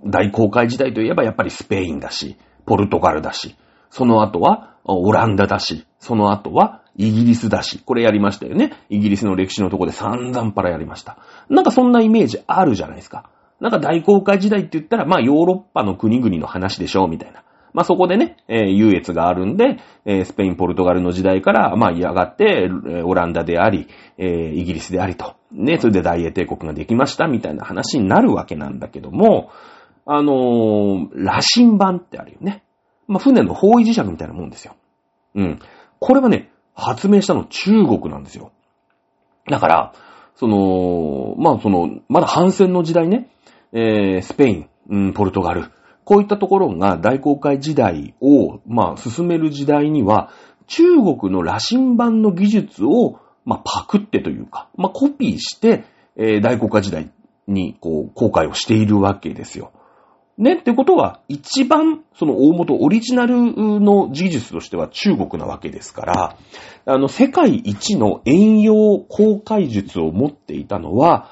[0.06, 3.56] 大航海時代といえばやっぱりスペインだし、ポルトガルだし、
[3.90, 8.72] その後はオランダだし、その後はイギリスだし、これやりましたよね。
[8.88, 11.18] イギリスの歴史のとこで散々パラやりました。
[11.48, 13.30] なんかそんなイメージあるじゃないですか。
[13.60, 17.42] なんか大航海時代って言ったら、まあヨーロッパの国々の話でしょう、みたいな。
[17.74, 22.70] まあ、そこでね、えー、優越があるんで、えー、スペイン、ポルトガルの時代から、まあ、やがって、
[23.04, 25.34] オランダであり、えー、イギリスでありと。
[25.50, 29.50] ね、それで大英帝国ができました、みたいな話になるわけなんだけども、
[30.06, 32.62] あのー、羅針盤ってあるよね。
[33.08, 34.76] まあ、船の方位磁石みたいなもんですよ。
[35.34, 35.58] うん。
[35.98, 38.52] これはね、発明したの中国なんですよ。
[39.50, 39.92] だから、
[40.36, 43.30] その、まあ、その、まだ反戦の時代ね、
[43.72, 45.70] えー、スペイン、うん、ポルトガル、
[46.04, 50.30] こういったところが大航海時代を、まあ、進める時代には、
[50.66, 55.84] 中国の羅針盤の技術を、まあ、パクってというか、まあ、コピーして、
[56.16, 57.10] えー、大航海時代
[57.46, 59.72] に、こう、航海をしているわけですよ。
[60.36, 66.36] ね、ってことは、一番、その大元、オリジナルの技術としては中国なわけですから、
[66.86, 71.30] あの、世界一の遠洋航海術を持っていたのは、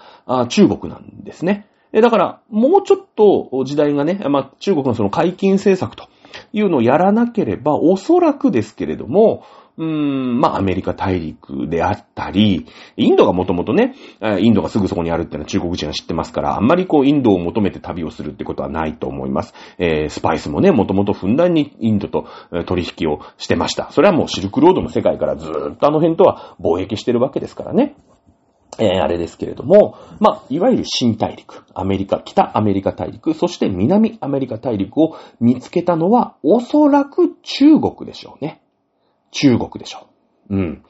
[0.48, 1.66] 中国なんですね。
[1.92, 6.08] え、だから、もうちょっと時代がね、まあ、中国のその解禁政策と
[6.52, 9.44] いうのをやらなければ、おそらくですけれども、
[9.78, 13.94] うーん、まあ、アメリカ大陸であったり、インドがもともとね、
[14.40, 19.54] インドがすぐそこにあるっていうのは中国人は知ってますから、あんまりこう、インドを求めて旅をするってことはないと思います。
[19.78, 22.26] えー、スパイスもね、もともとふんだんにインドと
[22.66, 23.90] 取引をしてました。
[23.92, 27.96] それはもうシルクロードの世界からずーっとあの辺とは貿易してるわけですからね。
[28.78, 38.62] えー、あれですけれども、まあ、いわゆる新大陸、アメリカ、北アメリカ大陸、そして南アメリカ大陸を見つけたのは、おそらく中国でしょうね。
[39.30, 40.06] 中国でしょ
[40.50, 40.56] う。
[40.56, 40.82] うん。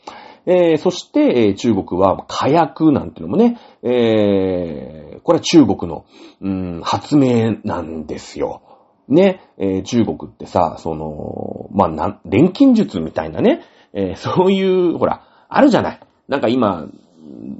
[0.47, 6.05] えー、そして、えー、中国は火薬なんてのもね、えー、これは中国の、
[6.41, 8.63] うん、発明なんですよ。
[9.09, 16.01] ね、えー、中国ってさ、その、まあ、な、錬金術みたいなね、えー、そういう、ほら、あるじゃない。
[16.29, 16.87] なんか今、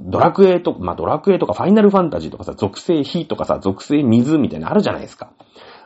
[0.05, 5.31] ドラクエとか、まあ、ドラクエとかファイナルファンタジーとかさ、属性火とかさ、属性水みたいなのあるじゃないですか。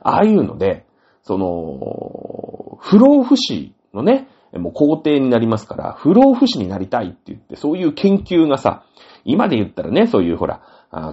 [0.01, 0.85] ああいうので、
[1.23, 8.83] その、不老不死のね、もう皇帝になりますから、不老不死になりたいって言って、そういう研究がさ、
[9.25, 10.61] 今で言ったらね、そういうほら、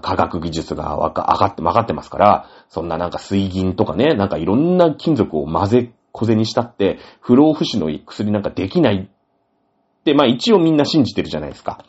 [0.03, 11.85] 科学技術がわか、上がって、曲がってますから、そんななんか水銀とかね、なんかいろんな金属を混ぜ、小銭したって、不老不死の薬なんかできないって、まあ一応みんな信じてるじゃないですか。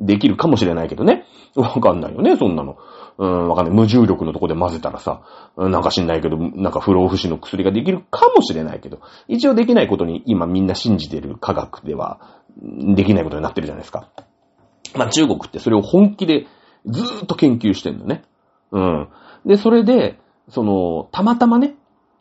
[0.00, 1.26] できるかもしれないけどね。
[1.54, 2.76] わかんないよね、そんなの。
[3.18, 3.74] うん、わかんない。
[3.74, 5.20] 無重力のとこで混ぜたらさ、
[5.56, 12.20] なんか知んないけど、なんか不老不死の薬ができるかもしれないけど、一応できないことに今みんな信じてる科学では、
[12.62, 14.08] できないことになってるじゃないですか。
[14.96, 16.46] まあ中国ってそれを本気で
[16.86, 18.22] ずーっと研究してんのね。
[18.72, 19.08] うん。
[19.44, 21.74] で、それで、その、たまたまね、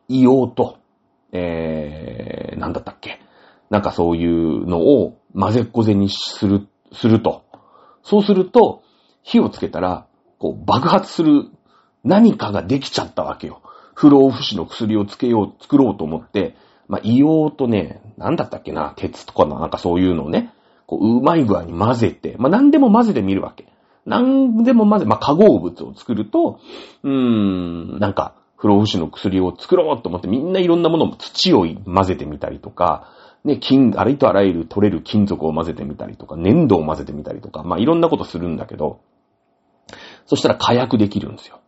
[0.09, 0.77] 硫黄と、
[1.31, 3.19] えー、なんだったっけ。
[3.69, 7.43] なんかそういうのを混ぜっこぜにする、すると。
[8.03, 8.81] そうすると、
[9.23, 10.05] 火をつけたら、
[10.37, 11.49] こう爆発する
[12.03, 13.61] 何かができちゃったわけよ。
[13.93, 16.55] 不老不死の薬をつけよう、作ろうと思って、
[16.87, 20.53] まあ、硫黄とね、なんだったっけな、鉄とかな、なんかそういうのをね、
[20.87, 23.67] こう、うまい具合に混ぜて、まあ、何でも混ぜてみるわけ。
[24.05, 26.59] 何でも混ぜ、まあ、化合物を作ると、
[27.03, 33.11] うーん、なんか、不老不死の薬を作ろうと思ってみんないろんなものも、土を混ぜてみたりとか、
[33.43, 39.01] ね、金、ありとあらゆる取れる金属を混ぜてみたりとか、粘土を混ぜてみたりとか、まあ、いろんなことするんだけど、
[40.25, 41.59] そしたら火薬できるんですよ。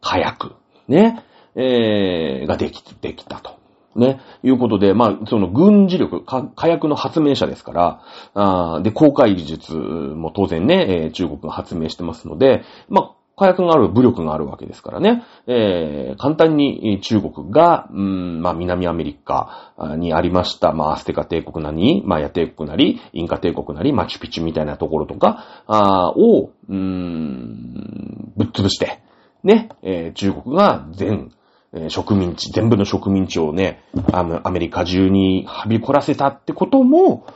[0.00, 0.54] 火薬。
[0.88, 1.24] ね。
[1.54, 3.58] えー、ができ、できたと。
[3.94, 4.20] ね。
[4.42, 8.02] いうことで、まあ、その軍事力、火薬の発明者ですから、
[8.34, 15.22] あで、公開技術も当然ね、中国が発明してますので、まあ、火薬がある、武力があるわけですからね。
[15.46, 29.00] えー、簡単に中国が、うん、まあ、南アメリカにありました、まあ、アステカ帝国なり、マヤ帝国なり、インカ帝国なり、マチュピチュみたいなところとか、あを、うん、ぶっ潰して、
[29.44, 31.30] ね、えー、中国が全、
[31.74, 37.26] え、植民地、全部の植民地をね、アメリカ中にはびこらせたってことも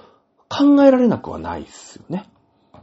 [0.49, 2.25] 考えられなくはないですよね。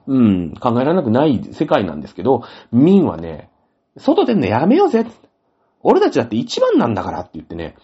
[0.07, 3.49] うん、考えられなくない世界なんですけど、民はね、
[3.97, 5.05] 外出んのやめようぜ。
[5.81, 7.75] 俺たちだって一番なんだからって言ってね、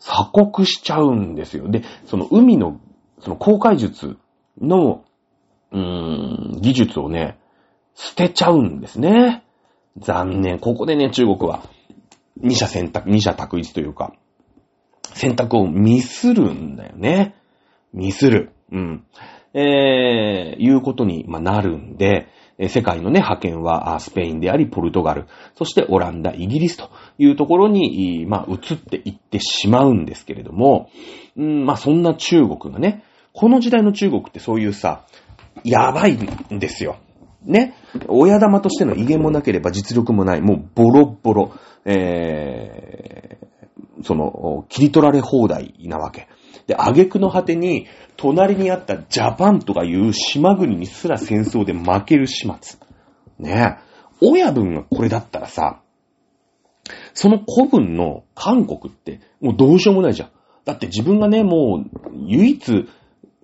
[0.00, 1.68] 鎖国しちゃうんですよ。
[1.68, 2.80] で、その海の、
[3.20, 4.16] その航海術
[4.60, 5.04] の、
[5.72, 7.38] うーん、技術をね、
[7.94, 9.44] 捨てちゃうんですね。
[9.98, 10.58] 残念。
[10.58, 11.62] ここでね、中国は、
[12.36, 14.14] 二者選択、二者択一というか、
[15.14, 17.34] 選択をミスるんだよね。
[17.92, 18.52] ミスる。
[18.72, 19.04] うん。
[19.52, 22.28] えー、いうことになるんで、
[22.68, 30.90] 世界のね、派遣はスペインであり、ポルトガル、そしてオランダ、イギリスというところに、まあ、移っていってしまうんですけれども、
[31.36, 35.06] うん、まあ、そんな中国がね、この時代の中国ってそういうさ、
[35.64, 36.18] やばい
[36.52, 36.96] んですよ。
[37.44, 37.74] ね。
[38.08, 40.42] 親玉としての威厳もなければ実力もない。
[40.42, 41.52] もうボロボロ。
[41.86, 46.28] えー、その、切り取られ放題なわけ。
[46.70, 52.78] で、挙句の果てに、隣にあったジャパンとかいう島国にすら戦争で負ける始末。
[53.40, 54.24] ねえ。
[54.24, 55.80] 親分がこれだったらさ、
[57.12, 60.30] その古文の韓国ってもうどうしようもないじゃん。
[60.64, 62.88] だって自分がね、もう唯一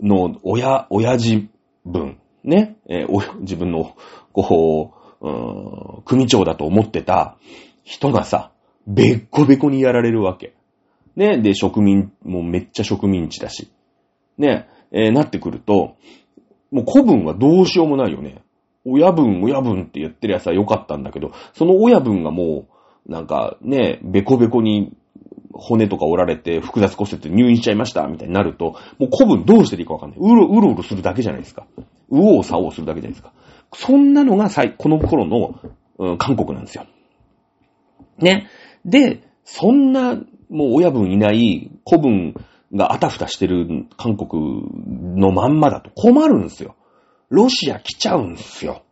[0.00, 1.48] の親、親父
[1.84, 3.96] 分、ね、えー、自分の、
[4.32, 7.38] こう、うん組長だと思ってた
[7.82, 8.52] 人がさ、
[8.86, 10.55] べっこべこにやられるわけ。
[11.16, 13.70] ね、で、植民、もうめっちゃ植民地だし。
[14.38, 15.96] ね、えー、なってくると、
[16.70, 18.42] もう古文はどうしようもないよね。
[18.84, 22.66] 親分、親分って言ってるやつは良かったんだけど、その親分がも
[23.08, 24.92] う、なんかね、べこべこに
[25.52, 30.18] 骨とか折られて複雑骨折入院しちゃいましたみたいになると、もう古文どうしていいかわかんない。
[30.20, 31.66] うろうろうろするだけじゃないですか。
[31.76, 33.32] うおうさおうするだけじゃないですか。
[33.74, 35.60] そんなのが最この頃の、
[35.98, 36.86] うん、韓国なんですよ。
[38.18, 38.48] ね。
[38.84, 40.16] で、そんな
[40.48, 42.34] もう親分いない子分
[42.74, 44.62] があたふたしてる韓国
[45.16, 46.76] のまんまだと困るんですよ。
[47.28, 48.82] ロシア来ちゃうんですよ。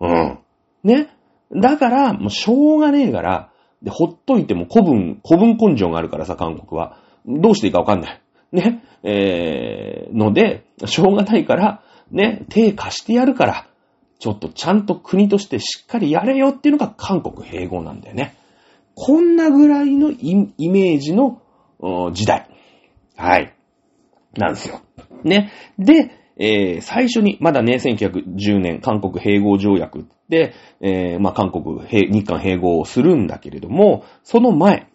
[0.00, 0.38] うん。
[0.82, 1.08] ね。
[1.54, 3.50] だから、もうしょうがねえから、
[3.82, 6.98] で、ほっといても古文、古文根性があるからさ、韓国は。
[7.26, 8.20] どうしていいかわかんない。
[8.52, 8.82] ね。
[9.02, 13.66] えー、ので、しょうがないから、ね、手貸してやるから、
[14.18, 18.36] ちょっとちゃんと国としてしっかりやれよっていうのが韓国併合なんだよね。
[18.94, 21.40] こんなぐらいのイメージの
[22.12, 22.48] 時代。
[23.16, 23.54] はい。
[24.36, 24.80] なんですよ。
[25.22, 25.52] ね。
[25.78, 34.88] で、えー、最初に、まだね、1910年、韓国併合条約で、えー、まあ、韓国、日韓併合をするんだけれども、その前、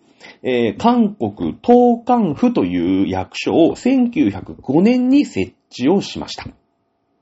[0.43, 6.47] えー、韓国東韓府という役所を1905年に設置をしました。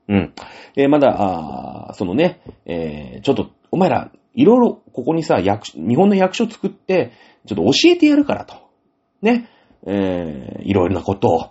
[0.09, 0.33] うん。
[0.75, 7.12] えー、まだ、あそのね、えー、ちょっと、お前ら、いろいろ、ここにさ、役、日本の役所作って、
[7.47, 8.56] ちょっと教えてやるからと。
[9.23, 9.50] ね。
[9.86, 11.50] えー、いろいろなことを、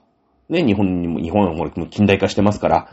[0.48, 2.90] ね、日本にも、日本はもう近代化してますから、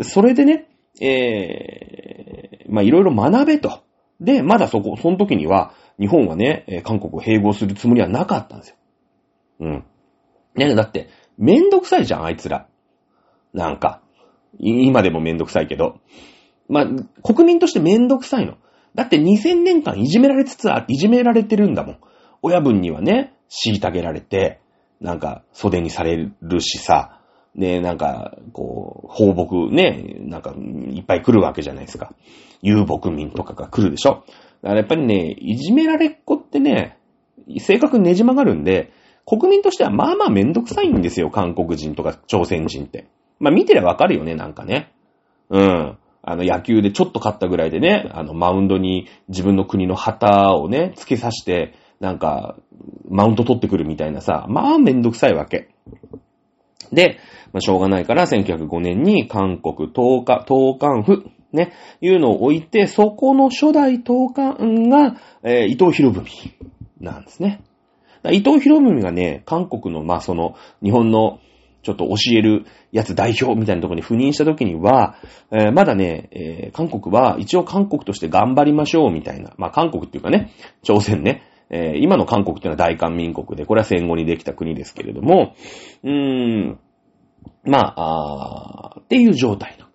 [0.00, 0.68] それでね、
[1.00, 3.82] えー、まあ、いろいろ学べと。
[4.20, 8.76] で、まだそこ、その時には、日本はね、韓国を併合するつもりはなかったんですよ。
[9.58, 9.84] うん。
[10.54, 12.68] ね、だって、めんどくさいじゃん、あいつら。
[13.52, 14.02] なんか。
[14.60, 15.98] 今でもめんどくさいけど。
[16.68, 16.86] まあ、
[17.22, 18.56] 国民としてめんどくさいの。
[18.94, 21.98] だって2000年間いじめられつつあ、いじめられてるんだもん。
[22.42, 23.34] 親分にはね、
[23.66, 24.60] 虐げられて、
[25.00, 27.20] なんか袖にされるしさ、
[27.54, 32.14] で、なんか、こう、放牧ね、なんか、いっぱい来るわけじゃないですか。
[32.62, 34.24] 遊牧民とかが来るでしょ。
[34.62, 36.98] だからやっぱりね、いじめられっ子ってね、
[37.58, 38.92] 性格ねじ曲がるんで、
[39.26, 43.08] 国民としてはまあまあめんどくさいんですよ、韓国人とか朝鮮人って。
[43.38, 44.92] まあ見てりゃわかるよね、なんかね。
[45.50, 45.98] うん。
[46.22, 52.56] あの野球でちょっと勝ったぐらいでね、あのマウンドに自分の国の旗をね、付けさして、なんか、
[53.08, 55.68] マウント取ってくるみたいなさ、まあめんどくさいわけ。
[56.92, 57.18] で、
[57.52, 66.24] まあ、しょうがないから1905年に韓国東韓、東韓府、ね、いうのを置いて、そこの初代東韓が、えー、伊藤博文
[67.00, 67.62] なんですね。
[68.30, 71.40] 伊藤博文がね、韓国の、まあその、日本の
[71.82, 75.16] ちょっと教えるやつ代表みたいなところに赴任した時には、
[75.50, 85.54] えー、まだね、えー、韓国は一応韓国として頑張りましょうみたいな、まあ韓国っていうかね、朝鮮ね、えー、今の韓国っていうのは大韓民国で、これは戦後にできた国ですけれども、
[86.04, 86.78] うーん、
[87.64, 89.86] まあ、あっていう状態の。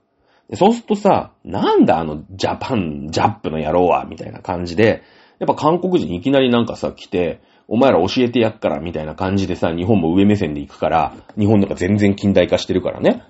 [0.56, 5.04] そうするとさ、なんだあのジャパン、ジャップの野郎は、みたいな感じで、
[5.40, 13.24] やっぱ韓国人いきなりなんかさ、来て、お前ら教えてやっから、みたいな感じでさ、日本も上目線で行くから、日本なんか全然近代化してるからね。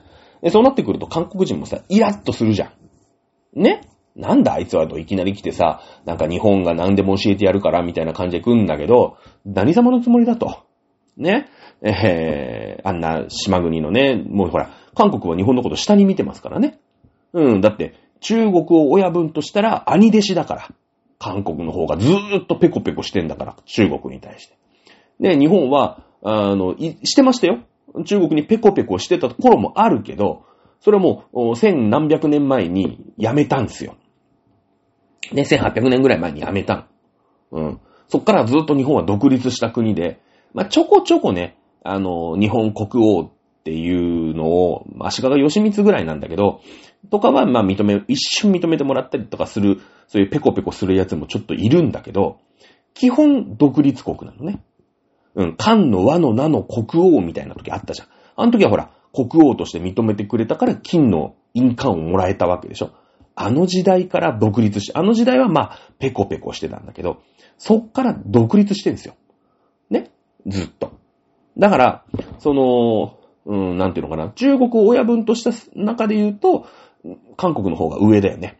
[0.51, 2.71] そうなってくると韓国人もさ、イラッとするじゃ
[3.55, 3.61] ん。
[3.61, 3.81] ね？
[4.15, 10.65] なんだあいつはといきなり来てさ、なんか日本が何でも教えてやるからみたいな感じで来るんだけど、何様のつもりだと？
[11.17, 11.47] ね？
[11.81, 16.79] えー、あんな島国のね、もうほら、韓国は日本のこと下に見てますからね。
[17.33, 20.69] うん、だって、中国を親分としたら兄弟子だから。
[21.19, 24.57] 韓国の方がずーっとペコペコしてんだから、中国に対して。
[25.19, 27.59] で、日本は、あの、してましたよ。
[28.05, 30.43] 中国にペコペコしてた頃もあるけど、
[30.79, 31.23] それも、
[31.55, 33.95] 千何百年前にやめたんですよ。
[35.31, 36.87] ね、1800年ぐらい前に辞めた。
[37.51, 37.79] うん。
[38.07, 40.21] そっからずっと日本は独立した国で、
[40.53, 43.31] まあ、ちょこちょこね、あの、日本国王っ
[43.63, 46.61] ていうのを、足利義満ぐらいなんだけど、
[47.09, 52.39] とかは、ま、認め、一瞬認めてもらったりとかする、そういうペコペコするやつもちょっといるんだけど、
[52.93, 54.63] 基本独立国なのね。
[55.35, 58.07] うん、漢の和の名の国王みたいな時あったじゃん。
[58.35, 62.91] あの時はほら、国王として認めてくれたから金の印鑑をもらえたわけでしょ。
[63.35, 67.21] あの時代から独立し、あの時代はまあ、ペコペコしてたんだけど、
[67.59, 69.15] そっから独立してんですよ。
[69.91, 70.11] ね？
[70.47, 70.93] ずっと。
[71.57, 72.03] だから、
[72.39, 76.65] その、うん、なんていうのかな、中国を親分とした中で言うと、
[77.35, 78.59] 韓国の方が上だよね。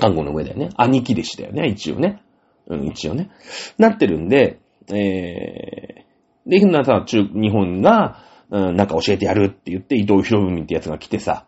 [0.00, 0.70] 韓国の上だよね。
[0.76, 2.22] 兄貴弟子だよね、一応ね。
[2.68, 3.30] うん、一応ね。
[3.78, 11.44] なってるんで、えー、で、なさ、中、日本が、うん、なんか教えてやるって言って、伊藤博文ってやつが来てさ、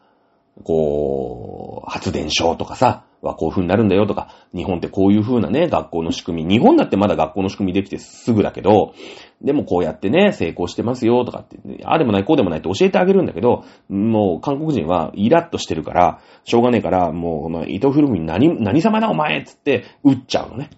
[0.64, 8.94] こう、発電所とかさ、はこういう風になるんだよとか、日本ってこういう風なね、学校の仕組み、日本だってまだ学校の仕組みできてすぐだけど、
[9.42, 20.70] でもこうやってね、成功してますよとかって、ああでもない、こうでもないって教えてあげるんだけど、もう韓国人はイラッとしてるから、しょうがねえから、もう、まあ、伊藤博文何、何様だお前っつって撃っちゃうのね。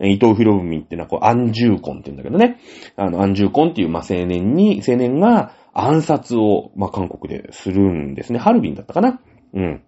[0.00, 2.58] 伊藤博文ってのはこう、安住婚って言うんだけどね。
[2.96, 8.38] あの、安住婚っていう、まあ、青年に、青年が、暗殺を、まあ、韓国でするんですね。
[8.38, 9.20] ハルビンだったかな
[9.54, 9.82] うん。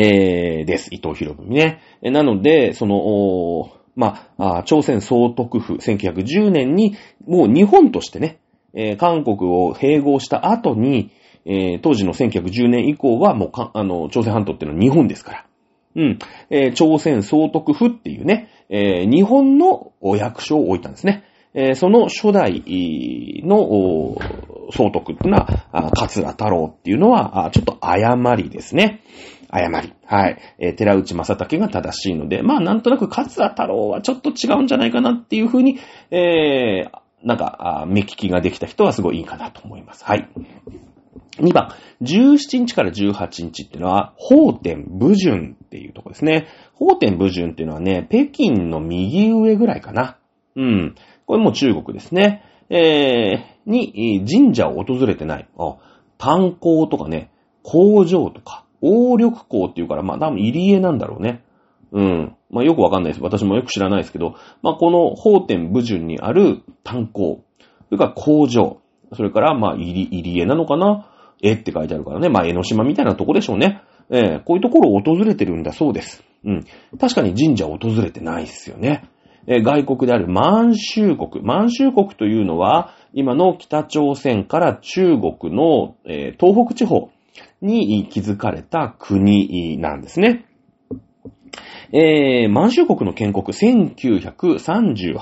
[0.00, 0.94] えー、です。
[0.94, 1.80] 伊藤博文ね。
[2.02, 6.96] なので、その、まあ、朝鮮総督府1910年に、
[7.26, 8.38] もう日本としてね、
[8.74, 11.10] えー、韓国を併合した後に、
[11.44, 15.46] えー、当時の1910年以降はもうか、あの、朝鮮半島っていうのは日本ですから。
[15.96, 16.18] うん。
[16.50, 21.24] えー、朝鮮総督府っていうね、えー、日本のお役所を置いたんですね。
[21.54, 22.62] えー、その初代
[23.42, 24.16] の
[24.70, 29.00] 総督っていうのは、桂太郎っていうのは、ちょっと誤りですね。
[29.50, 29.94] 誤り。
[30.04, 30.38] はい。
[30.58, 35.78] えー、寺内正武が正しいので、まあなんとなく勝田太郎はちょっと違うんじゃないかなっていうふうに、
[36.10, 40.04] えー、なんか、目利きができた人はすごいいいかなと思います。
[40.04, 40.28] はい。
[41.38, 41.72] 2番、
[42.02, 46.46] 17日から18日っていうのは、法天武順っていうとこですね。
[46.74, 50.16] 法天武順っていうのはね、北京の右上ぐらいかな。
[50.54, 50.94] うん。
[51.26, 52.44] これも中国ですね。
[52.70, 55.48] えー、に、神社を訪れてない。
[55.58, 55.76] あ、
[56.18, 57.30] 炭鉱とかね、
[57.62, 61.42] 工場とか、王緑港っていうから、まあ多分入り江なんだろうね。
[61.92, 62.36] うん。
[62.50, 63.22] まあよくわかんないです。
[63.22, 68.78] 私もよく知らないですけど、まあこの法天武順にある炭鉱、それから工場、
[69.14, 71.10] それからまあ入り、入り江なのかな？
[71.40, 72.28] 絵って書いてあるからね。
[72.28, 73.80] まあ江ノ島みたいなとこでしょうね。
[74.10, 76.24] えー、こういうところを訪れてるんだそうです。
[76.44, 76.64] うん。
[76.98, 79.04] 確かに神社を訪れてないっすよね。
[79.46, 81.42] えー、外国である満州国。
[81.42, 87.10] 満州国というのは、今の北朝鮮から中国の、えー、東北地方
[87.60, 90.44] に築かれた国なんですね。
[91.90, 95.16] えー、満州国の建国、1938、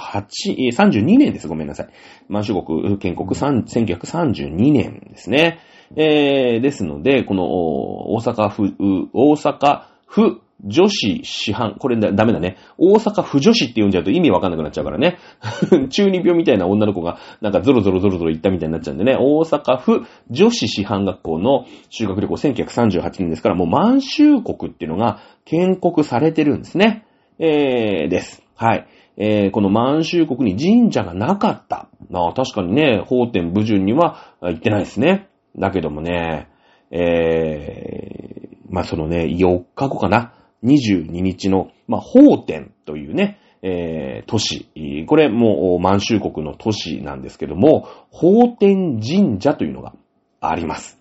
[0.72, 1.46] 32年です。
[1.46, 1.88] ごめんなさい。
[2.28, 5.60] 満州国建国1932年ですね。
[5.94, 8.74] えー、ですので、この大阪府、
[9.12, 12.56] 大阪府女子市販、これだダメだね。
[12.78, 15.18] 大阪府女子って呼んじゃうと意味わかんなくなっちゃうからね。
[15.90, 19.16] 中二病みたいな女の子がなんかゾロゾロゾロゾロ行ったみたいになっちゃうんでね。
[19.18, 27.04] 大阪府女子市販学校の修学旅行1938年ですから、もう満州国っていうのが建国されてるんですね。
[27.38, 28.42] えー、です。
[28.54, 28.86] はい。
[29.18, 31.88] えー、この満州国に神社がなかった。
[32.10, 35.28] まあ確かにね、法天武順には行ってないですね。
[35.58, 36.48] だけどもね、
[36.90, 44.68] えー、まあそのね、4日後かな？22日の、まあ、法天というね、えー、都市。
[45.06, 49.92] これもう満州国の都市なんですけども、法天神社というのが
[50.40, 50.98] あります。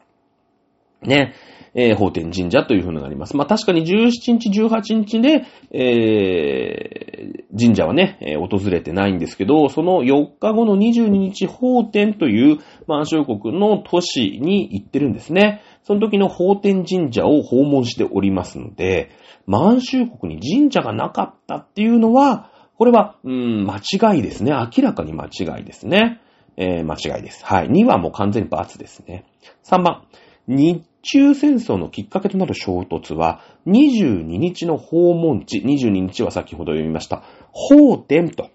[1.01, 1.33] ね。
[1.77, 3.35] えー、法天神社というふうのがあります。
[3.35, 15.61] まあ、確かに17日、18日で、えー、神社はね、えー、訪れてないんですけど、その4日後の22日、法天という満州国の都市に行ってるんですね。
[15.85, 19.11] その時の法天神社を訪問しておりますので、
[19.45, 24.51] 満州国に神社がなかったっていうのは、これは、うん、間違いですね。
[24.51, 26.19] 明らかに間違いですね。
[26.57, 27.45] えー、間違いです。
[27.45, 27.69] はい。
[27.69, 29.25] 2はもう完全に罰ですね。
[29.63, 30.07] 3番。
[30.47, 38.49] 日中戦争のきっかけとなる衝突は、22日の訪問地、22日は先ほど読みました、法天と、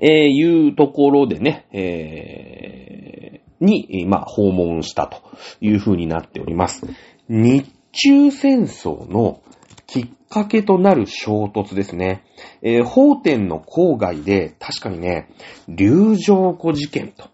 [0.00, 5.22] えー、いうところでね、えー、に、まあ、訪問したと
[5.60, 6.86] いう風になっております。
[7.28, 9.42] 日中戦争の
[9.86, 12.24] きっかけとなる衝突ですね。
[12.62, 15.30] えー、法天の郊外で、確かにね、
[15.68, 17.28] 流浄湖事件と、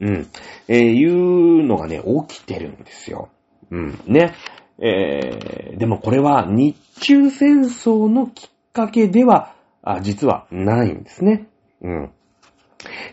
[0.00, 0.28] うん、
[0.68, 3.30] えー、いうのがね、起きてるんですよ。
[3.70, 4.34] うん、ね。
[4.78, 11.46] えー、でもこれは日中戦争のきっかけでは、あ実はないんですね。
[11.86, 12.10] うん。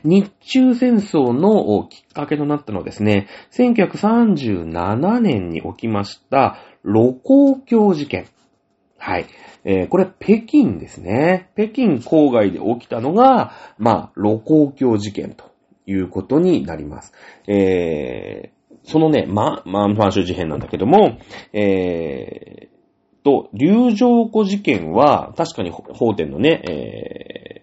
[0.03, 8.27] 日中戦争のきっかけとなったのはですね、1937年に起きました露光橋事件。
[8.97, 9.27] はい。
[9.63, 11.51] えー、これ北京ですね。
[11.55, 15.51] 北京郊外で起きたのが、まあ、露光橋事件と
[15.85, 17.13] いうことになります。
[17.47, 21.17] えー、そのね、ま、まあ、ファンシュ事変なんだけども、
[21.53, 27.62] えー、と、流浄湖事件は、確かに法典のね、え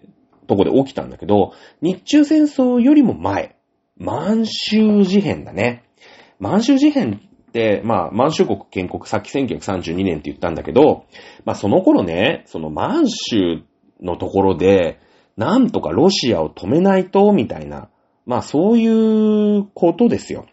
[0.51, 3.55] とこで起きたんだけど、日中戦争よりも前、
[3.97, 5.85] 満州事変だね。
[6.39, 11.05] 満州事変って、まあ、満州国建国、さっき1932年って言ったんだけど、
[11.45, 13.63] まあその頃ね、その満州
[14.01, 14.99] のところで、
[15.37, 17.87] なんとかロシアを止めないと、みたいな、
[18.25, 20.47] まあそういうことですよ。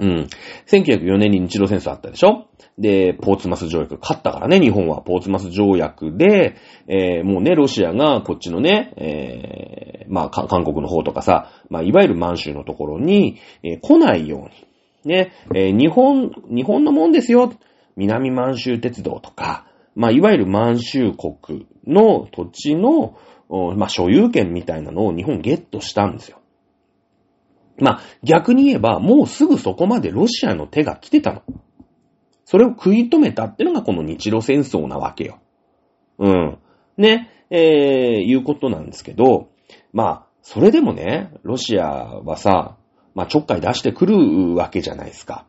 [0.00, 0.28] うん。
[0.66, 2.46] 1904年に日露戦争あったでしょ？
[2.78, 6.56] で、ポーツマス条約勝ったからね、日本はポーツマス条約で、
[6.88, 14.48] えー、もうね、ロシアがこっちのね、えー、まあ、韓国の方とかさ、まあ、いわゆる満州のところに、えー、来ないよ
[15.04, 17.52] うに、ね、えー、日本、日本のもんですよ。
[17.96, 23.18] 南満州鉄道とか、まあ、いわゆる満州国の土地の、
[23.76, 26.39] まあ、所有権みたいなのを日本ゲットしたんですよ。
[27.80, 31.42] まあ、逆に言えば、もうすぐそこまでロシアの手が来てたの。
[32.44, 35.38] それを食い止めたってのがこの日露戦争なわけよ。
[36.18, 36.58] うん。
[36.96, 37.60] ね、えー、
[38.22, 39.48] いうことなんですけど、
[39.92, 42.76] まあ、それでもね、ロシアはさ、
[43.14, 45.46] まあ、ちょっかい出してくるわけじゃないですか。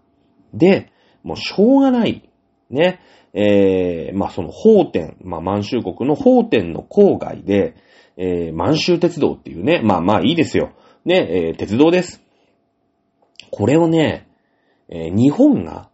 [0.53, 0.91] で、
[1.23, 2.29] もうしょうがない。
[2.69, 2.99] ね。
[3.33, 7.75] えー、まあ、その法天、まあ、満州国の法天の郊外で、
[8.17, 10.73] えー、満州鉄道っていうね、まあまあいいですよ。
[11.05, 12.21] ね、えー、鉄道です。
[13.49, 14.27] これをね、
[14.89, 15.89] えー、日本が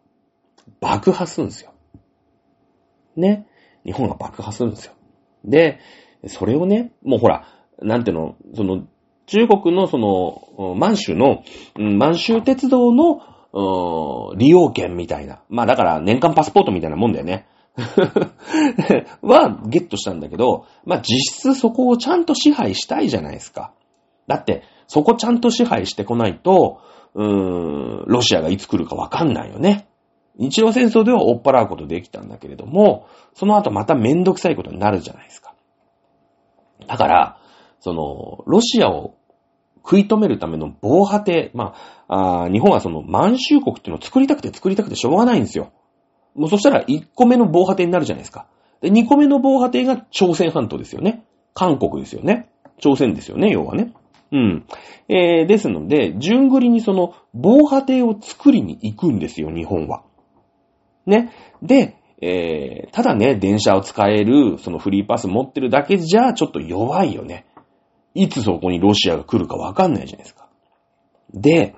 [0.80, 1.74] 爆破するんですよ。
[3.16, 3.48] ね。
[3.86, 4.94] 日本が爆破するんですよ。
[5.46, 5.80] で、
[6.28, 7.48] それをね、もうほら、
[7.80, 8.86] なんていうの、その、
[9.28, 11.44] 中国のその、満州の、
[11.76, 13.22] 満州鉄道の、
[14.36, 15.42] 利用券みたいな。
[15.50, 17.48] まあだから年間パスポートみたいなもんだよね。
[19.22, 23.72] はゲットしたんだけど、まあ実質そこをちゃんと支配したいじゃないですか。
[24.28, 26.82] だって、そこちゃんと支配してこないと、
[27.14, 29.88] うーん、ロシアがいつ来るかわかんないよね。
[30.38, 35.54] 日露戦争では追っ払うことできたんだけれども、その後まためんどくさいことになるじゃないですか。
[36.88, 37.38] だから、
[37.80, 39.16] その、ロシアを
[39.84, 41.74] 食い止めるための防波堤、ま
[42.08, 45.72] あ、あ日本はその満州国っていうのを作りたくて作りたくてしょうがないんですよ。
[46.36, 48.48] もうそしたら1個目の防波堤になるじゃないですか。
[48.82, 51.24] で、2個目の防波堤が朝鮮半島ですよね。
[51.54, 52.50] 韓国ですよね。
[52.80, 53.94] 朝鮮ですよね、要はね。
[54.32, 54.66] うん。
[55.08, 60.04] えー、ですので、順繰りにその防波堤を作りに行くんですよ、日本は。
[61.06, 61.32] ね。
[61.62, 67.46] で、えー、ただね、電車を使える、そのフリーパス持ってるだけじゃ、ちょっと弱いよね。
[68.14, 70.50] いつそこにロシアが来るかわかんないじゃないですか。
[71.34, 71.76] で、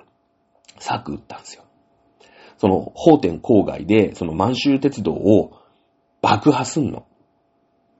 [0.78, 1.64] 策打ったんですよ。
[2.56, 5.52] その、法天郊外で、その満州鉄道を
[6.22, 7.06] 爆破すんの。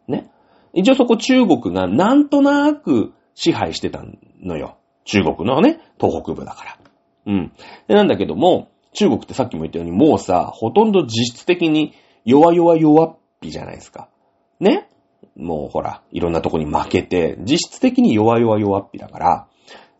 [0.09, 0.31] ね。
[0.73, 4.05] 一応そこ中国がなんとなく支配してた
[4.43, 4.77] のよ。
[5.05, 6.79] 中国のね、東北部だから。
[7.27, 7.53] うん。
[7.89, 11.95] でなんだけども、中国ってさっきも言ったように、もうさ、ほとんど実質的に
[12.27, 14.09] 弱々弱っぴじゃないですか。
[14.59, 14.89] ね？
[15.37, 19.47] もうほら、いろんなとこに負けて、実質的に弱々弱っぴだから、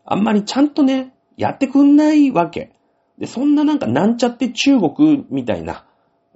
[0.05, 2.73] あんまりちゃんとね、やってくんないわけ。
[3.17, 5.85] で、そんななんかなんちゃって中国みたいな、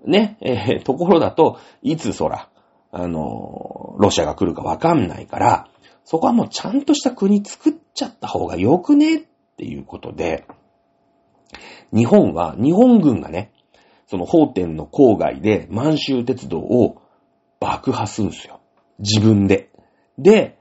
[0.05, 2.49] ね、えー、ところだと、いつそら、
[2.91, 5.67] あのー、ロシアが来るかわかんないから、
[6.05, 9.17] そこはもうちゃんとした国作っちゃった方がよくね？
[9.17, 9.21] っ
[9.57, 10.45] ていうことで、
[11.93, 13.51] 日本は、日本軍がね、
[14.07, 17.01] その法天の郊外で満州鉄道を
[17.59, 18.59] 爆破するんですよ。
[18.99, 19.69] 自分で。
[20.17, 20.59] で、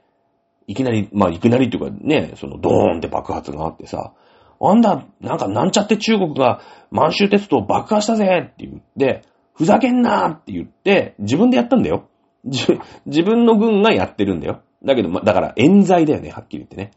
[0.67, 4.13] いきなり、まあ、いきなりっていうかね、そのドーンって爆発があってさ、
[4.59, 9.21] あんだ、なんかなんちゃって中国が満州鉄道爆破したぜって言って、
[9.53, 12.09] ふざけんなって言って、自分でやったんだよ。
[12.45, 14.61] 自分の軍がやってるんだよ。
[14.85, 16.91] だけど、ま、だから冤罪だよね、はっきり言ってね。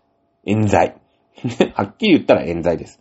[0.45, 0.95] 冤罪。
[1.74, 3.01] はっきり言ったら冤罪です。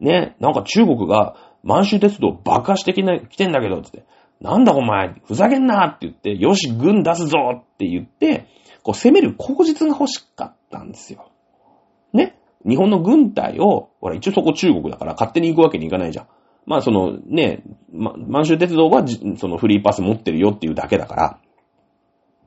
[0.00, 4.04] ね、なんか中国が満州鉄道爆破してきな、来てんだけど、つって。
[4.40, 8.46] なんだお前、ふざけんなって言って、よし、軍出すぞって言って、
[8.82, 11.28] こう攻める口実が欲しかったんですよ。
[12.12, 16.26] ね日本の軍隊を、ほら、一応そこ中国だから勝手に行くわけにいかないじゃん。
[16.66, 17.62] まあそのね、
[17.92, 19.04] ま、満州鉄道は
[19.36, 21.38] そのフリーパス持ってるよっていうだけだから、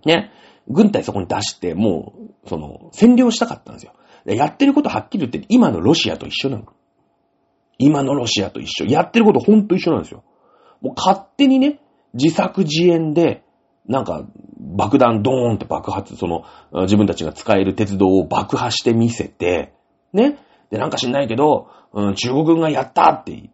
[0.06, 0.32] ね、
[0.68, 2.14] 軍隊そこに出して、も
[2.44, 3.94] う、その、占領したかったんですよ。
[4.26, 6.66] やってることはっきり言って今のロシアと一緒なの。
[7.78, 8.88] 今のロシアと一緒。
[8.88, 10.24] やってることほんと一緒なんですよ。
[10.82, 11.80] もう勝手にね、
[12.14, 13.44] 自作自演で、
[13.88, 14.26] なんか、
[14.58, 16.44] 爆弾ドーンって爆発、その、
[16.84, 19.74] 自分たちが使える鉄道を爆破してみせて、
[20.12, 20.40] ね。
[20.72, 23.50] で、なんか知んないけど、うん、中国軍がやったって、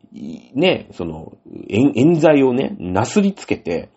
[0.53, 1.34] ね、その、
[1.70, 3.89] 冤罪をね、なすりつけて、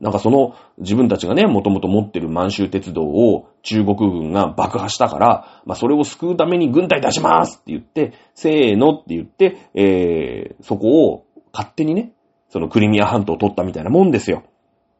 [0.00, 12.12] なんかその自分たちがね、もともと持ってる満州鉄道を中国軍が爆破したから、まあそれを救うために軍隊出しますって言って、せーのって言って、えー、そこを勝手にね、
[12.48, 14.44] そのクリミア半島を取ったみたいなもんですよ。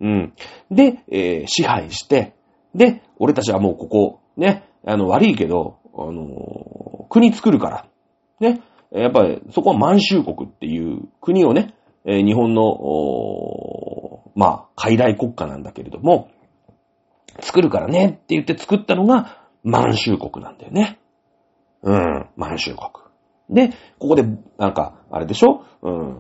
[0.01, 0.32] うん。
[0.70, 2.34] で、えー、支配して、
[2.74, 7.86] で、俺たちはもうここ、ね、あの、悪いけど、あのー、国作るから。
[8.40, 8.61] ね。
[8.90, 11.74] やっぱり、そこは満州国っていう国をね、
[12.05, 12.62] えー、日本の、
[14.35, 16.31] まあ、海外国家なんだけれども、
[17.41, 20.99] 作るからねって言って作ったのが満州国なんだよね。
[21.83, 22.91] うん、満州国。
[23.51, 24.24] で、ここで、
[24.59, 25.64] なんか、あれでしょ？
[25.83, 26.16] うん、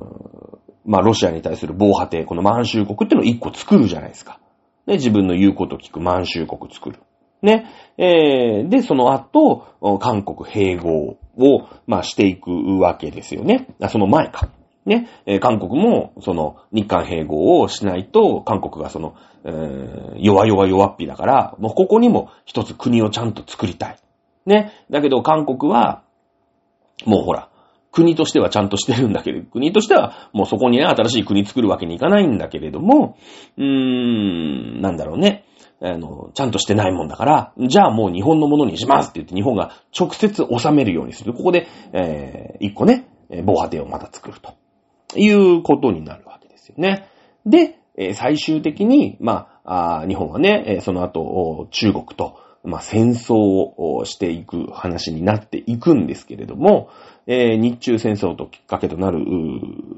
[0.84, 4.40] まあ、ロシアに対する防波堤、この満州国ってのを一個作るじゃないですか。
[4.86, 7.00] で、自分の言うこと聞く満州国作る。
[7.42, 7.66] ね。
[7.98, 12.50] えー、で、その後、韓国併合を、まあ、していく
[12.80, 13.68] わけですよね。
[13.88, 14.48] その前か。
[14.88, 15.08] ね。
[15.26, 19.14] え、韓国も、その、日韓併合をしないと、韓国がその、
[19.44, 23.98] えー、弱々弱っぴだから、もうここにも一つ国をちゃんと作りたい。
[24.46, 24.72] ね。
[24.90, 26.02] だけど、韓国は、
[27.04, 27.48] もうほら、
[27.92, 33.16] 国としてはちゃんとしてるんだけど、国としてはもうそこにね、新しい国作るわけにいかないんだけれども、
[33.56, 35.44] うーん、なんだろうね。
[35.80, 41.32] あの、ちゃんとしてないもんだから、じゃあもう日本のものにしますって言って日本が直接収めるようにする。
[41.32, 43.08] ここで、えー、一個ね、
[43.44, 44.54] 防波堤をまた作ると。
[45.16, 47.06] いうことになるわけですよね。
[47.46, 56.90] で、えー、最終的に、まあ、あ日本はね、えー、その後、中国と、まあ、戦争をしていく話になっていくんですけれども、
[57.26, 59.20] えー、日中戦争ときっかけとなる、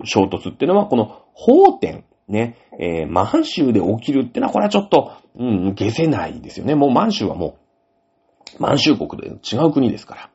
[0.05, 6.75] 衝突っていうのは、この法典、ね、えー、満州で起きるっていうのは、これはちょっと、うん、消せないですよね。
[6.75, 7.57] もう満州はも
[8.59, 10.31] う、満州国で違う国ですから。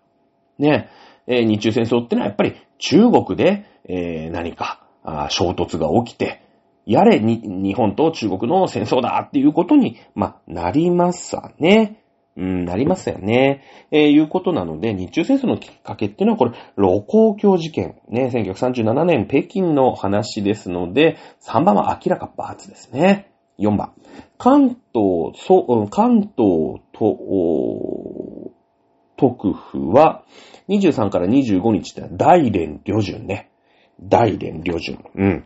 [0.57, 0.89] ね、
[1.27, 4.85] えー、日中戦争ってのはやっぱり中国で、えー、何か
[5.29, 6.41] 衝突が起きて、
[6.85, 12.01] やれに、日本と中国の戦争だっていうことに、まなりますわね。
[12.37, 13.63] うん、なりますよね。
[13.91, 17.95] えー、いうことなので、日中戦争のきっかけっていうのはこれ、露光橋事件。
[18.09, 23.31] ね、1937年北京の話ですので、3番は明らか罰ですね。
[23.57, 23.93] 4番。
[24.37, 27.17] 関東、そう、関東と、
[29.17, 30.23] 特府は、
[30.69, 33.51] 23から25日って大連旅順ね。
[34.01, 35.03] 大連旅順。
[35.15, 35.45] うん。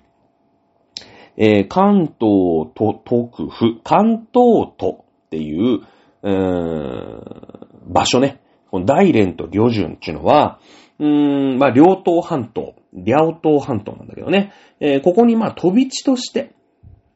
[1.37, 5.81] えー、関東都特府、関東都っていう、
[6.21, 8.41] うーん、場所ね。
[8.71, 10.59] この大連と旅順っていうのは、
[10.99, 14.51] うーん、まあ、両東半島、両東半島なんだけどね。
[14.79, 16.51] えー、ここにまあ飛び地として、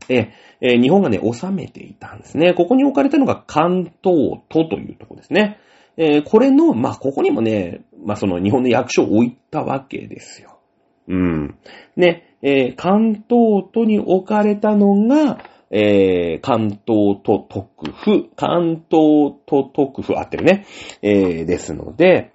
[0.10, 2.54] えー、日本がね、収めていたんですね。
[2.54, 5.60] ここに置かれたのが関東都というとこですね。
[5.98, 10.60] えー、これの、まあ、ここにもね、まあ、その日本の役所を置いたわけですよ。
[11.08, 11.58] うん。
[11.96, 15.40] ね、えー、関東都に置かれたのが、
[15.70, 20.66] えー、関東都特府、関東都特府あってるね、
[21.02, 22.34] えー、ですので、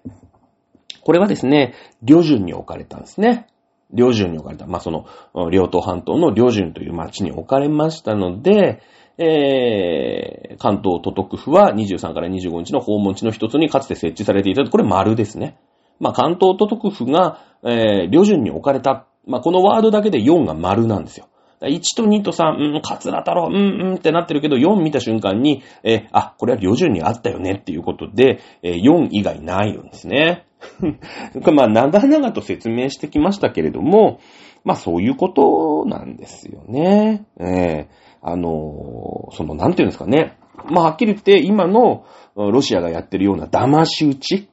[1.02, 3.46] これはですね、旅順に置かれたんですね。
[3.92, 4.66] 旅順に置かれた。
[4.66, 5.06] まあ、その、
[5.50, 8.82] 両東半島の旅順という町に置かれましたので、
[9.18, 14.64] えー、関東都督府は23から25日の訪問地の一つにかつて設置されていた。
[14.64, 15.58] これ丸ですね。
[15.98, 19.06] まあ、関東都督府が、えー、旅順に置かれた。
[19.26, 21.28] まあ、このワードだけで4が丸なんですよ。
[21.60, 30.46] 1と2と3、うん、カツラ太郎、うん、うんってなってるけど、4見た瞬間に、えー、あ、これは旅順にあったよねっていうことで、えー、4以外ないんですね。
[31.52, 34.20] まあ、長々と説明してきましたけれども、
[34.64, 37.24] まあ、そういうことなんですよね。
[37.40, 40.36] えーあの、その、なんていうんですかね。
[40.70, 42.04] まあ、はっきり言って、今の
[42.34, 44.48] ロシアがやってるような騙し討ち？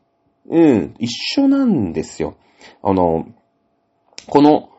[0.47, 1.09] うん、一
[1.41, 2.35] 緒なんですよ。
[2.83, 3.25] あの、
[4.27, 4.69] この、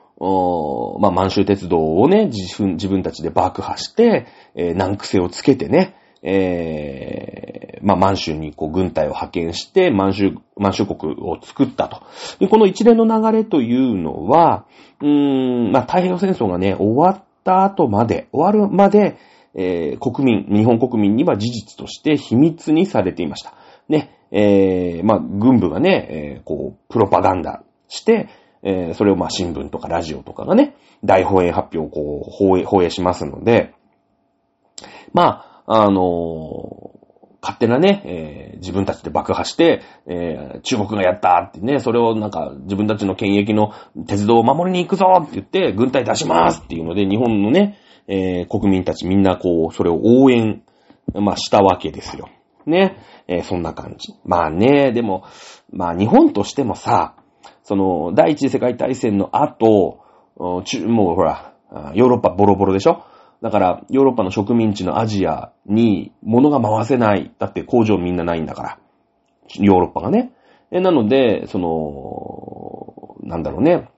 [1.00, 12.02] まあ、満州鉄道をね、自分、自分たちで爆破して、えー、難癖をつけてね、えー、まあ、満州にこう軍隊を派遣して、満州、満州国を作ったと。
[12.38, 14.66] で、この一連の流れというのは、
[15.00, 19.16] うーん、まあ、太平洋戦争がね、終わった後まで、終わるまで、
[19.54, 23.54] えー、国民、日本国民には事実として秘密にされていました。
[23.88, 28.28] ね、えー、まあ、軍部がね、えー、こう、プロパガンダして、
[28.62, 33.72] えー、それをまあ、新聞とかラジオとかがね、大放映発表をこう、放映、放映しますので、
[35.12, 36.95] まあ、あのー、
[37.46, 43.72] 勝手なね、えー、自分たちで爆破して、えー、中国がやったってね、それをなんか自分たちの権益の
[44.08, 47.78] 鉄道を守りに行くぞって言って、軍隊出しますっていうので、日本のね、
[48.08, 50.62] えー、国民たちみんなこう、それを応援、
[51.14, 52.28] まあ、したわけですよ。
[52.66, 52.96] ね。
[53.28, 54.14] えー、そんな感じ。
[54.24, 55.22] まあね、でも、
[55.72, 57.14] まあ日本としてもさ、
[57.62, 60.00] その、第一次世界大戦の後、
[60.36, 60.62] も
[61.12, 61.54] うほら、
[61.94, 63.04] ヨーロッパボロボロでしょ？
[63.42, 67.32] だから、ヨーロッパの植民地のアジアに物が回せない。
[67.38, 68.78] だって工場みんなないんだから。
[69.58, 70.32] ヨーロッパがね。
[70.70, 73.88] え、なので、その、なんだろうね。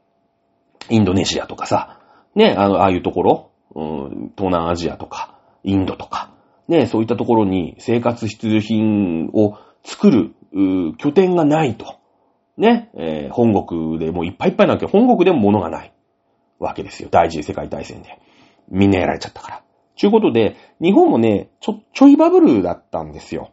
[0.91, 2.01] インドネシアとかさ、
[2.34, 6.30] ね、あの、ああいうところ、うん、東南アジアとか、インドとか、
[6.66, 10.34] ね、そういったところに生活必需品を作る、
[10.99, 11.97] 拠点がないと。
[12.57, 15.93] ね、えー、本国でもういっぱいいっぱいなわけ本国でも物がない
[16.59, 17.09] わけですよ。
[17.11, 18.18] 第一次世界大戦で。
[18.71, 19.62] みんなやられちゃったから。
[19.97, 23.51] ちゅうことで、日本もね、ちょ、ちょいバブルだったんですよ。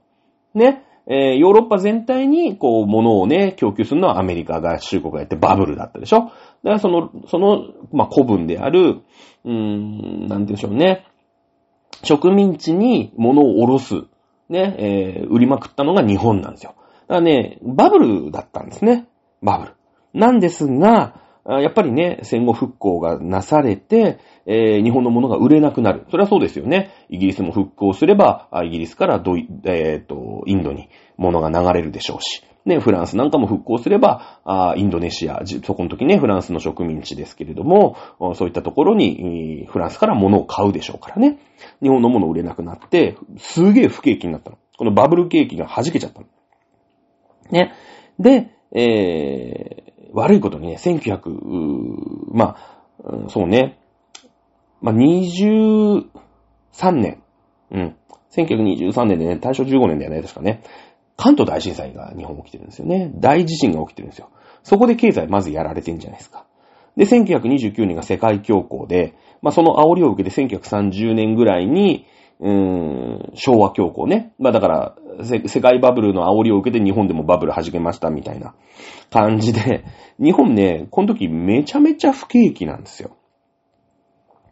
[0.54, 0.84] ね。
[1.08, 6.32] えー、ヨーロッパ全体に、こう、物をね、供給するのはアメリカ合衆国がやってバブルだったでしょだか
[6.64, 9.02] らその、その、まあ、古文である、
[9.44, 11.06] うーん、なんて言うんでしょうね。
[12.04, 13.96] 植民地に物を下ろす、
[14.50, 16.76] ね、えー、売りまくったのが日本なんですよ。
[17.08, 19.08] だからね、バブルだったんですね。
[19.42, 19.74] バブル。
[20.14, 26.06] なんですが、やっぱりね、戦後復興がなされて、えー、日本のものが売れなくなる。
[26.10, 26.92] それはそうですよね。
[27.10, 32.44] イギリスも復興すれば、イギリスからドイ、えっ、ー、と、インドに物が流れるでしょうし。
[32.66, 37.96] ね、フランスなんかも復興すれば、あインドネシア、そこの時ね、フランスの植民地ですけれども、
[38.34, 41.38] そういったところに、フランスから物を買うでしょうからね。
[41.84, 44.58] 日本のもの売れなくなって、すげえ不景気になったの。
[44.78, 46.28] このバブル景気が弾けちゃったの。
[47.52, 47.74] ね。
[48.20, 49.85] で、えー、
[50.16, 52.56] 悪いことにね、1900、ま
[53.04, 53.78] あ、そうね、
[54.82, 56.06] まあ、23
[56.94, 57.22] 年、
[57.72, 57.96] うん。
[58.32, 60.64] 1923年でね、大正15年だよね、確かね。
[61.18, 63.12] 関東大震災が日本起きてるんですよね。
[63.16, 64.30] 大地震が起きてるんですよ。
[64.64, 66.46] そこで経済まずやられてんじゃないですか。
[66.96, 72.06] で、1929年が世界恐慌で、まあ、その煽りを受けて1930年ぐらいに、
[72.40, 74.34] うーん、昭和恐慌ね。
[74.40, 78.54] まあ、だから、世界バブルの煽りを受けて日本でもバブル始めましたみたいな
[79.10, 79.86] 感じで、
[80.20, 83.12] 日本ね、この時めちゃめちゃ不景気なんですよ。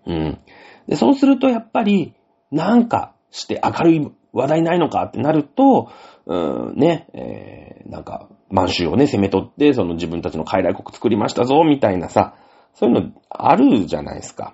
[0.05, 0.39] うん。
[0.87, 2.13] で、そうするとやっぱり、
[2.51, 5.89] なんかして明るい話題ないのかってなると、
[6.25, 12.35] うん、ね、えー、なんか、満州をね、攻め取って、その自分たちの傀儡国作りましたぞ、みたいなさ、
[12.75, 14.53] そういうのあるじゃないですか。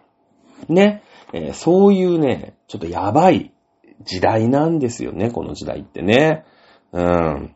[0.68, 1.04] ね、
[1.34, 3.52] えー、そういうね、ちょっとやばい
[4.02, 6.46] 時代なんですよね、この時代ってね。
[6.92, 7.56] うん。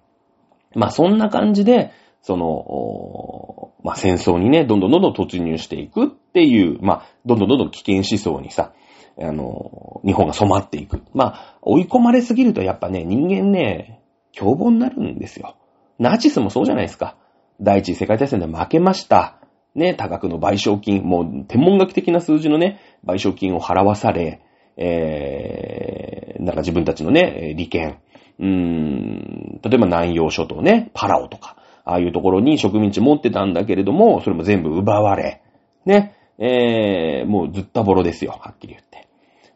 [0.75, 8.73] まあ、そんな感じで、その、まあ、戦争にね、どんどんどんどん突入していくっていう、まあ、どんどんどんどん危険思想にさ、
[9.19, 11.01] あの、日本が染まっていく。
[11.13, 14.01] まあ、追い込まれすぎるとやっぱね、人間ね、
[14.31, 15.55] 凶暴になるんですよ。
[15.99, 17.17] ナチスもそうじゃないですか。
[17.61, 19.37] 第一次世界大戦で負けました。
[19.75, 24.41] ね、多額の賠償金、もう天文学的な数字のね、賠償金を払わされ、
[24.77, 27.99] えー、なんか自分たちのね、利権、
[28.39, 35.41] うーん、例えば南洋諸島ね、パラオとか、ああいうところに植民地持ってたんだけれども、それも全部奪われ、
[35.85, 39.07] ね、えー、もうずったぼろですよ、はっきり言って。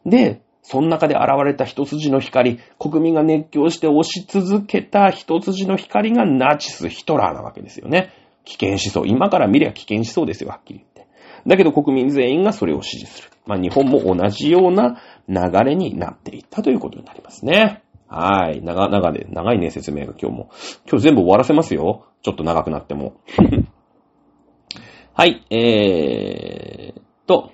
[0.06, 8.12] で、その中で現れた一筋の光、国民が熱狂して押し続けた一筋の光がナチス、ヒトラーなわけですよね。
[8.48, 9.06] 危険思想。
[9.06, 11.08] 今から見れば危険思想ですよ、はっきり言って。
[11.46, 13.30] だけど国民全員がそれを支持する。
[13.46, 17.84] まあ日本も同じような流れになっていったということになりますね。
[18.08, 18.62] はい。
[18.64, 20.50] 長、長で、長いね、説明が今日も。
[20.90, 22.06] 今日全部終わらせますよ。
[22.22, 23.16] ちょっと長くなっても。
[25.14, 25.44] はい。
[25.50, 27.52] えーと、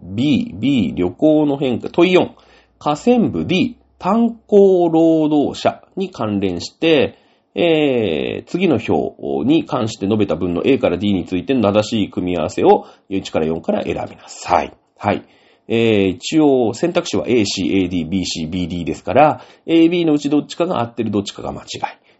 [0.00, 2.30] B、B、旅行の変化、問4。
[2.78, 7.18] 河川部 D、炭鉱労働者に関連して、
[7.54, 14.76] えー、次の表に関して述べた文の A から D についての正しい組み合わせを1から4から選びなさい。
[14.96, 15.24] はい。
[15.66, 21.66] えー、一応選択肢は A, C, A, D, B, C, B, D ですから、A, B のうちどっちかが合ってる、どっちかが間違い。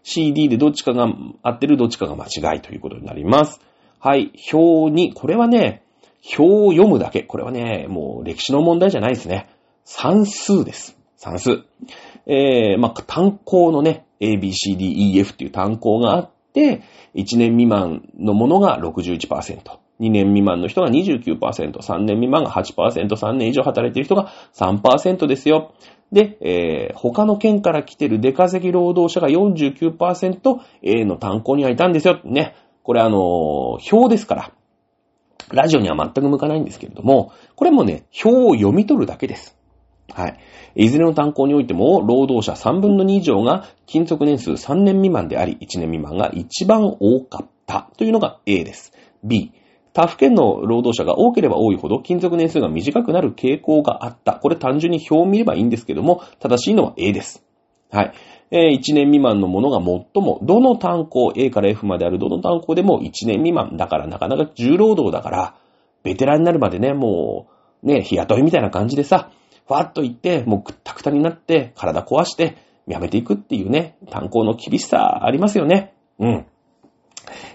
[0.03, 1.07] C, D でどっちかが
[1.43, 3.59] 合ってる、どっちかが間違いということになります。
[3.99, 4.31] はい。
[4.51, 5.83] 表に、これはね、
[6.37, 7.23] 表を読むだけ。
[7.23, 9.49] これはね、もう歴史の問題じゃないですね。
[9.83, 10.97] 算数です。
[11.25, 11.63] 算数。
[12.27, 16.83] えー、まあ、単項のね、A, B, C, D, E, F っていう単項があって、
[17.15, 19.59] 1年未満のものが61%。
[19.99, 25.73] 2年未満の人が29%、3年未満が8%、3年以上働いている人が3%ですよ。
[26.11, 32.19] で、えー、他の県から来てる出稼ぎ労働者が49%、A の単項にはいたんですよ。
[32.25, 32.55] ね。
[32.83, 33.19] これあのー、
[33.95, 34.51] 表ですから。
[35.51, 39.57] ラジオには全く向かないんですけれども、これもね、表を読み取るだけです。
[40.11, 40.37] はい。
[40.75, 48.91] いずれの単行においても、労働者3分の2以上が勤続年数3年未満であり、1年未満が一番多かったというのが A です。
[49.23, 49.53] B、
[49.93, 54.33] 他府県の労働者が多ければ多いほど勤続年数が短くなる傾向があった。
[54.33, 57.45] これ単純に表を見ればいいんですけども、正しいのは A です。
[57.89, 58.13] はい。
[58.51, 63.77] えー、1年未満のものが最も、どの単行、A から F まであるどの単行でも1年未満。
[63.77, 65.55] だからなかなか重労働だから、
[66.03, 67.47] ベテランになるまでね、も
[67.81, 69.31] う、ね、日雇いみたいな感じでさ、
[69.67, 72.57] ふわっと行って、もうくったくたになって、体壊して、
[72.87, 75.93] やめていくっていうね、炭鉱の厳しさありますよね。
[76.19, 76.45] うん。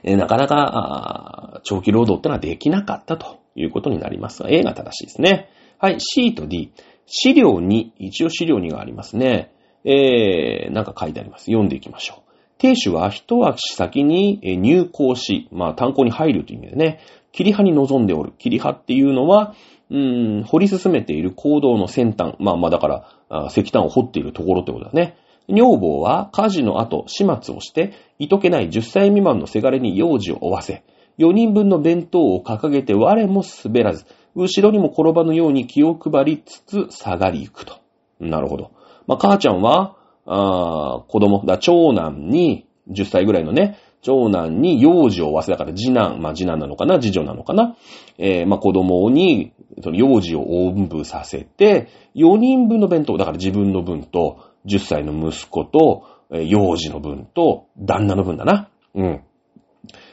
[0.02, 5.50] え、なかなか、長期労働ってのはできなかったということになりますが、A が正しいですね。
[5.78, 6.72] はい、C と D。
[7.06, 9.52] 資料2、一応資料2がありますね。
[9.84, 11.46] えー、なんか書いてあります。
[11.46, 12.30] 読んでいきましょう。
[12.58, 17.00] 亭主は一足先に入校し、まあ炭鉱に入るという意味でね、
[17.32, 18.32] 切り葉に臨んでおる。
[18.38, 19.54] 切り葉っていうのは、
[19.90, 19.98] う
[20.40, 22.34] ん、掘り進めている行動の先端。
[22.38, 25.16] まあまあだから、石炭を掘っているところってことだね。
[25.48, 30.84] 女房は火事の後、始末をして、いとけない10歳未満のせがれに幼児を負わせ、
[31.18, 37.74] 4人分の弁当を掲げて我も滑らず、後ろにも転ばぬように気を配りつつ下がり行くと。
[38.20, 38.70] なるほど。
[39.06, 47.76] まあ、母ちゃんは、あ子供、だ、長男に、10歳ぐらいのね、長男に幼児を負わせ、だから次男、まあ、次男なのかな、次女なのかな？
[48.18, 49.52] えー、まあ、子供に、
[49.82, 58.68] その幼児をおんぶさせて、4人分の弁当、だから自分の分と、10歳の息子と、幼児の分と、旦那の分だな。
[58.94, 59.22] うん。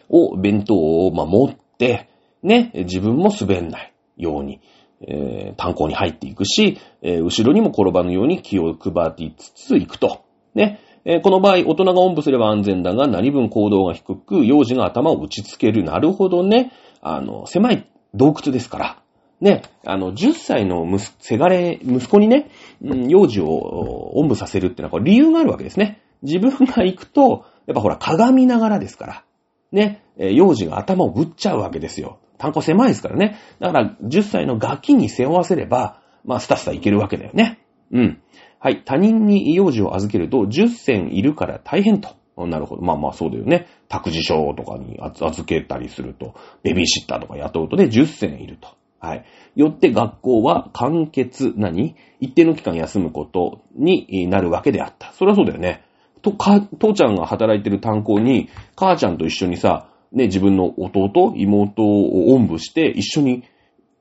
[0.10, 2.10] を、弁当を、まあ、持って、
[2.44, 4.62] ね、自分も滑んないように、
[5.02, 10.24] えー、炭鉱に入っていくし、えー、後ろにも転ばぬように気を配りつつ行くと。
[10.56, 10.80] ね。
[11.06, 15.84] えー、この場合、大人がおんぶすれば安全だが、何分行動が低く、幼児が頭を打ちつける。
[15.84, 16.72] なるほどね。
[17.02, 19.02] あの、狭い洞窟ですから。
[19.40, 22.50] ね、あの、10歳の息、せがれ、息子にね、
[22.82, 26.02] 幼児をおんぶさせるってのは、これ理由があるわけですね。
[26.24, 29.24] 自分が行くと、やっぱほら、鏡ながらですから。
[29.72, 32.20] ね、幼児が頭をぶっちゃうわけですよ。
[32.38, 33.38] 単行狭いですからね。
[33.60, 37.60] だから、10歳のガキに背負わせれば、まあ、スタスタいけるわけだよね。
[37.92, 38.22] うん。
[38.60, 38.84] はい。
[38.84, 42.16] 他人に幼児を預けると、10銭いるから大変と。
[42.46, 42.84] なるほど。
[42.84, 43.68] まあまあそうだよね。
[43.88, 48.77] 託児所とかに預預けたりすると、ベビーシッターとか雇うとで10銭いると。
[49.00, 49.26] はい。
[49.56, 51.96] よって学校は完結、何？
[52.20, 55.12] 一定の期間休むことになるわけであった。
[55.14, 55.84] それはそうだよね。
[56.24, 63.44] と、か、父ちゃんが働いてる炭鉱に、母ちゃんと一緒にさ、ね、自分の弟、妹をおんぶして一緒に、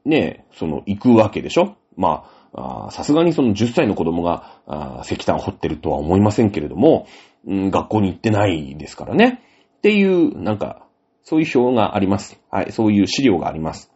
[0.05, 1.77] ね、その、行くわけでしょ？
[1.97, 2.25] ま
[2.55, 7.07] あ、さすがにその10歳の子供が、石炭掘ってるとは思いませんけれども、
[7.47, 9.43] うん、学校に行ってないですからね。
[9.77, 10.87] っていう、なんか、
[11.23, 12.41] そういう表があります。
[12.51, 13.93] はい、そういう資料があります。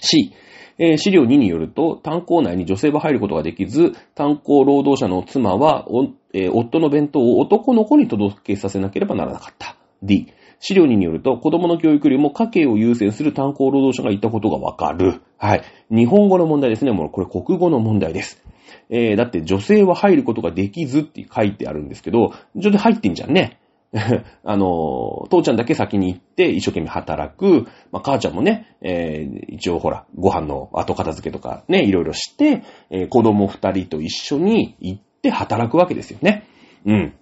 [0.00, 0.32] C、
[0.78, 5.86] えー資料2によると、炭鉱内に女性は入ることができず、炭鉱労働者の妻は、
[6.32, 9.76] えー夫の弁当を男の子に届けさせなければならなかった。
[10.02, 15.20] D、資料2によると、子供の教育よりも家計を優先する炭鉱労働者がいたことがわかる。
[15.36, 15.62] はい。
[15.90, 16.92] 日本語の問題ですね。
[16.92, 18.42] もうこれ国語の問題です。
[18.88, 23.59] えーだって女性は入ることができずって書いてあるんですけど、女性入ってんじゃんね。
[24.44, 27.66] あの、父ちゃんだけ先に行って一生懸命働く。
[27.90, 36.44] まあ、母ちゃんもね、えー一応ほら、ご飯の後片付けとかね、いろいろして、えー子供二人と一緒に行って働くわけですよね。
[36.86, 37.14] うん。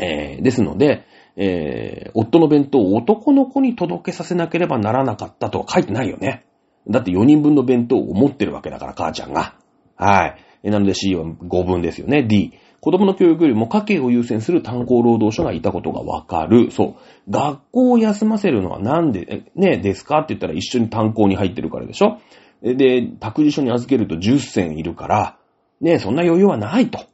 [0.00, 1.04] えーですので、
[1.36, 6.44] えー夫の弁当を男の子に届けさせなければならなかったとは書いてないよね。
[6.88, 9.54] だって4人分の弁当を持ってるわけだから、母ちゃんが。
[9.96, 10.70] はい。
[10.70, 12.22] なので C は5分ですよね。
[12.22, 12.54] D。
[12.84, 16.70] 子供の教育よりも家計を優先する炭鉱労働者がいたことがわかる。
[16.70, 17.30] そう。
[17.30, 20.18] 学校を休ませるのはなんで、ね、ですか？
[20.18, 22.20] って言ったら一緒に炭鉱に入ってるからでしょ？
[22.62, 25.38] で、託児所に預けると10銭いるから、
[25.80, 27.06] ね、そんな余裕はないと。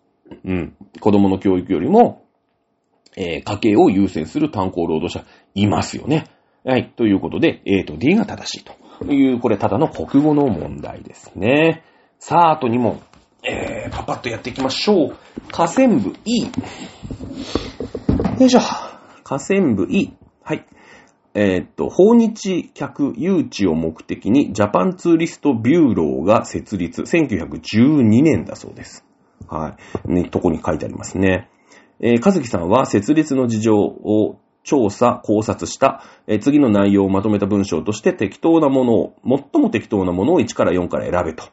[0.45, 0.75] うん。
[0.99, 2.25] 子供の教育よりも、
[3.17, 6.25] えー家計を優先する炭鉱労働者いますよね。
[6.65, 6.93] はい。
[6.97, 11.85] ということで、A と D が正しいという、これただの国語の問題ですね。
[12.19, 13.01] さあ、あと2問。
[13.45, 13.70] え、
[14.01, 15.17] パパッとやっていきましょう。
[15.51, 16.45] 下線部 E。
[16.45, 16.51] よ
[18.47, 18.61] いしょ。
[19.23, 20.15] 下線部 E。
[20.43, 20.67] はい。
[21.35, 27.03] えーっと、訪日客誘致を目的にジャパンツーリストビューローが設立。
[27.03, 29.05] 1912年だそうです。
[29.47, 29.77] は
[30.09, 30.13] い。
[30.13, 31.51] ね、とこに書いてありますね。
[32.01, 41.51] えー、かずきさんは設立の事情を調査、考察した、えー次の内容をまとめた文章として適当なものを、最も適当なものを1から4から選べと。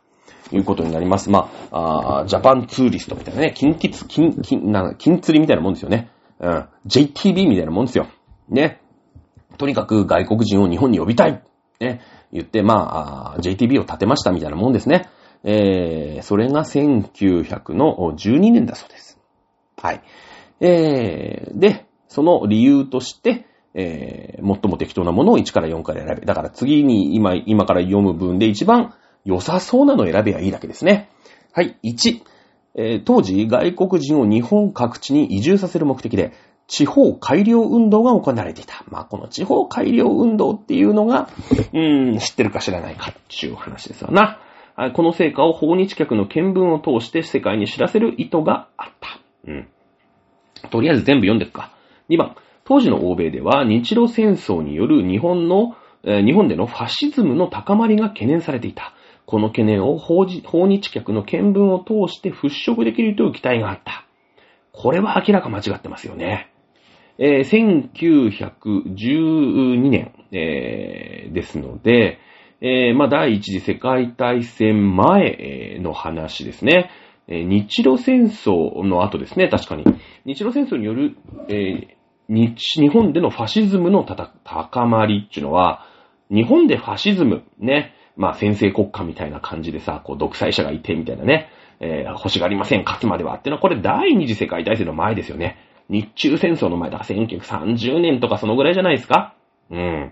[0.56, 1.30] いうことになります。
[1.30, 6.10] まあ、あジャパンツーリストみたいなね、金キツ、金、金、な、金釣りみたいなもんですよね。
[6.40, 6.66] うん。
[6.86, 8.08] JTB みたいなもんですよ。
[8.50, 8.82] ね。
[9.58, 11.44] とにかく外国人を日本に呼びたい。
[11.80, 12.02] ね。
[12.32, 15.10] 言って、まあ、あ JTB を立てましたみたいなもんですね。
[15.44, 19.20] えー、それが1900の12年だそうです。
[19.78, 20.02] はい。
[20.60, 26.26] えー、で、その理由として、えー、最も適当なものを1から4から選べ。
[26.26, 28.94] だから次に今、今から読む文で一番
[29.28, 31.10] 良さそうなのを選べばいいだけですね。
[31.52, 31.78] はい。
[31.84, 32.22] 1、
[32.76, 36.32] えー当時外国人を日本各地に移住させる目的で、
[36.68, 38.84] 地方改良運動が行われていた。
[38.90, 41.30] まあ、この地方改良運動っていうのが、
[41.74, 44.40] うーん、知ってるか知らないかっていう話ですわな。
[44.94, 49.20] この成果を訪日客の見聞を通して世界に知らせる意図があった。
[49.48, 49.68] うん。
[50.70, 51.72] とりあえず全部読んでいくか。
[52.10, 58.94] 2番、当時の欧米では日露戦争による日本の、えー日本でのファシズムの高まりが懸念されていた。
[59.28, 64.06] この懸念を訪日客の見聞を通して払拭できるという期待があった。
[64.72, 66.50] これは明らか間違ってますよね。
[67.18, 72.20] えー1912年、えーですので、
[72.62, 76.90] えーまあ、第一次世界大戦前の話ですね。
[77.28, 79.84] え日露戦争の後ですね、確かに。
[80.26, 81.18] 日露戦争による、
[81.50, 81.98] えー
[82.30, 85.86] 日日本でのファシズムのたた高まりっていうのは、
[86.30, 91.50] 日本でファシズム、ね、まあ先制国家みたいな感じでさ、こう独裁者がいてみたいなね、
[91.80, 95.58] えー欲しがりません、勝つまではっていうのは、これ第二次世界大戦の前ですよね。
[95.90, 99.36] 日中戦争の前だから1930年とかそのぐらいじゃないですか
[99.70, 100.12] うん。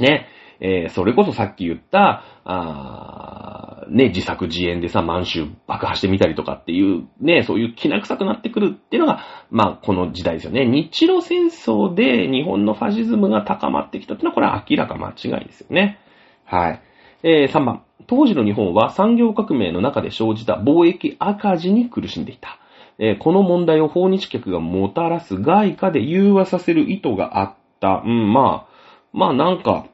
[0.00, 0.26] ね。
[0.58, 9.20] えーそれこそさっき言った、あね、自作自演でさ、満州爆破してみたりとかっていう、ね、そういう気な臭くなってくるっていうのが、
[9.50, 10.66] まあ、この時代ですよね。
[10.66, 15.98] 日露戦争で日本のファシズムが高まってきたっていうのは、これは明らか間違いですよね。
[16.44, 16.80] はい。
[17.28, 17.82] えー3番。
[18.06, 22.60] 当時の日本は産業革命の中で生じた貿易赤字に苦しんでいた。
[23.00, 28.04] えーこの問題を訪日客がもたらす外貨で融和させる意図があった。
[28.06, 28.72] うん、まあ、
[29.12, 29.86] まあなんか、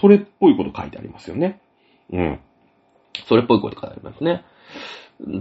[0.00, 1.60] それっぽいこと書いてありますよね。
[2.12, 2.38] うん。
[3.26, 4.44] それっぽいこと書いてありますね。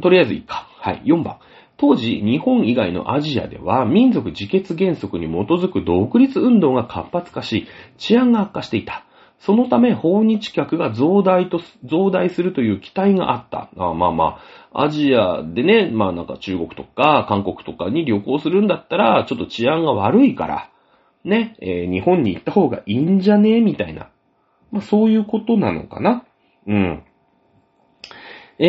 [0.01, 0.67] とりあえずいいか。
[0.79, 1.03] はい。
[1.05, 1.37] 4番。
[1.77, 7.67] 当時、日本以外のアジアでは民族自決原則に基づく独立運動が活発化し、
[7.97, 9.04] 治安が悪化していた。
[9.39, 13.69] そのため、訪日客が増大と、増大するという期待があった。
[13.77, 14.39] あまあま
[14.71, 20.69] あ、アジアでね、まあなんか中国とか韓国とかに旅行するんだったら、ちょっと治安が悪いから、
[21.23, 23.57] ね、えー、日本に行った方がいいんじゃね？
[23.57, 24.09] えみたいな。
[24.71, 26.23] まあそういうことなのかな。
[26.67, 27.03] うん。
[28.57, 28.67] えー、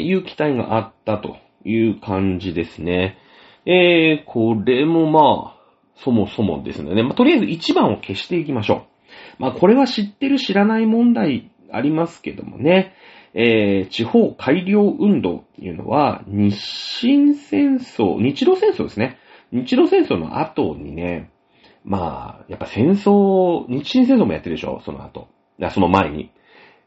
[0.00, 3.18] いう期待があったという感じですね。
[3.66, 5.58] えー、これもまあ、
[5.96, 7.02] そもそもですね。
[7.02, 8.82] まあ、とりあえず1番を消していきましょう。
[9.38, 12.94] まあ、これは知ってる知らない問題ありますけどもね。
[13.34, 16.56] えー、地方改良運動っていうのは、日
[17.00, 19.18] 清戦争、日露戦争ですね。
[19.52, 21.30] 日露戦争の後にね、
[21.84, 25.28] まあ、やっぱ戦争、日清戦争もやってるでしょその後。
[25.70, 26.30] その前に。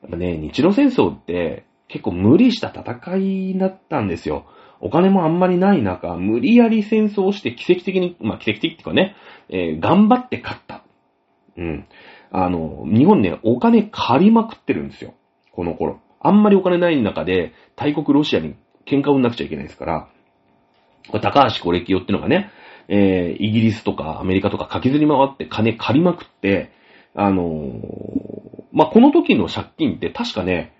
[0.02, 4.46] やっぱね、日露戦争って結構無理した戦いだったんですよ。
[4.80, 9.16] お金もあんまりない中、無理やり戦争をして奇跡的に、まあ奇跡的っていうかね、
[9.50, 10.84] えー、頑張って勝った。
[11.58, 11.86] うん。
[12.32, 15.14] あの、日本ね、お金借りまくってるんですよ。
[15.52, 16.00] この頃。
[16.20, 18.56] あんまりお金ない中で、大国ロシアに
[18.86, 20.08] 喧嘩を売んなくちゃいけないですから、
[21.10, 22.52] これ高橋コレキオってのがね、
[22.88, 26.72] えー、イギリスとかアメリカとか駆けずり回って金借りまくって、
[27.16, 30.74] あのー、まあ、この時の借金って確かね、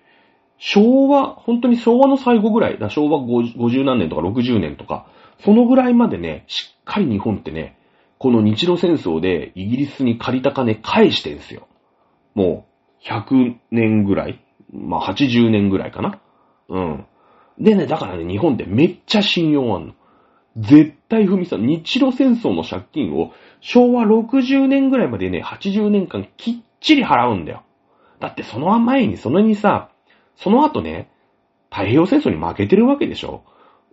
[0.58, 5.06] 昭和、本当に昭和の最後ぐらい、だ昭和50何年とか60年とか、
[5.44, 7.76] そのぐらいまでね、しっかり日本ってね、
[8.22, 11.66] この日露戦争でイギリスに借りた金返してんすよ。
[12.34, 12.66] も
[13.04, 14.40] う、100年ぐらい
[14.72, 16.20] まあ、80年ぐらいかな。
[16.68, 17.06] うん。
[17.58, 19.94] でね、だからね、日本ってめっちゃ信用あんの。
[20.56, 27.62] 絶対踏みさん、日露戦争の借金を昭和60年ぐらいまでね、80年間きっちり払うんだよ。
[28.20, 29.90] だってその前に、そのにさ、
[30.36, 31.10] その後ね、
[31.70, 33.44] 太平洋戦争に負けてるわけでしょ。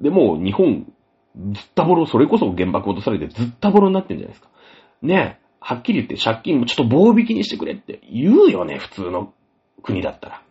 [0.01, 0.91] で、も日本、
[1.35, 4.49] ずったぼろ、それこそ原爆落とされてずったぼろになってんじゃないですか。
[5.01, 9.33] ねえはっきり言って借金もちょっと棒引きにしてくれって言うよね、普通の
[9.83, 10.41] 国だったら。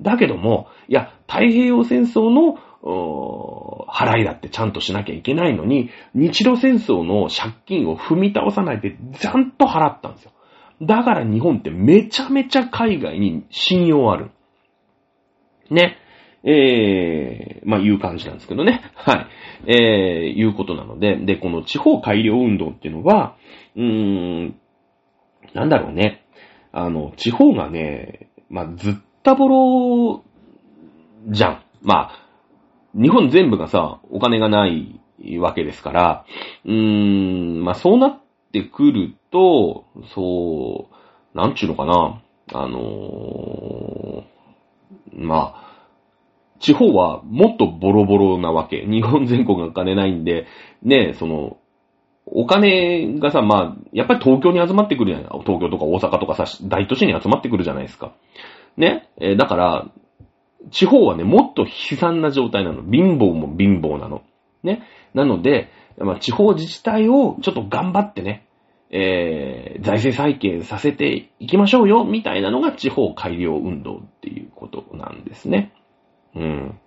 [0.00, 2.58] だけども、いや、太平洋戦争の、
[3.90, 10.32] 払いだってちゃんとしなきゃいけないのに、日露戦争の借金を踏み倒さないで、ちゃんと払ったんですよ。
[10.82, 14.30] だから日本ってめちゃめちゃ海外に信用ある。
[15.70, 15.98] ね。
[16.50, 18.80] えー、まあ、いう感じなんですけどね。
[18.96, 19.26] はい。
[19.66, 23.36] えー、いうことなので、で、この地方改良運動っていうのは、
[23.76, 24.54] うーん、
[25.52, 26.24] なんだろうね。
[26.72, 30.24] あの、地方がね、まあ、ずったぼろ、
[31.26, 31.62] じゃん。
[31.82, 32.28] まあ、
[32.94, 35.02] 日本全部がさ、お金がない
[35.38, 36.24] わけですから、
[36.64, 38.20] うーん、まあ、そうなっ
[38.52, 39.84] てくると、
[40.14, 40.88] そ
[41.34, 42.22] う、なんちゅうのかな。
[42.54, 45.67] あのー、まあ、
[46.60, 48.84] 地方はもっとボロボロなわけ。
[48.88, 50.46] 日本全国が金ないんで、
[50.82, 51.56] ね、その、
[52.26, 58.12] お金がさ、まあ、やっぱり東京に集まってくるじゃない東京とか大阪とかさ、大都市に集まってくるじゃないですか。
[58.76, 59.08] ね。
[59.18, 59.86] えー、だから、
[60.70, 62.82] 地方はね、もっと悲惨な状態なの。
[62.82, 64.22] 貧乏も貧乏なの。
[64.62, 64.82] ね。
[65.14, 68.46] なので、まあ、地方自治体をちょっと頑張ってね、
[68.90, 75.72] えー、財政再建させていきましょうよ、みたいなのが地方改良運動っていうことなんですね。
[76.38, 76.78] うん。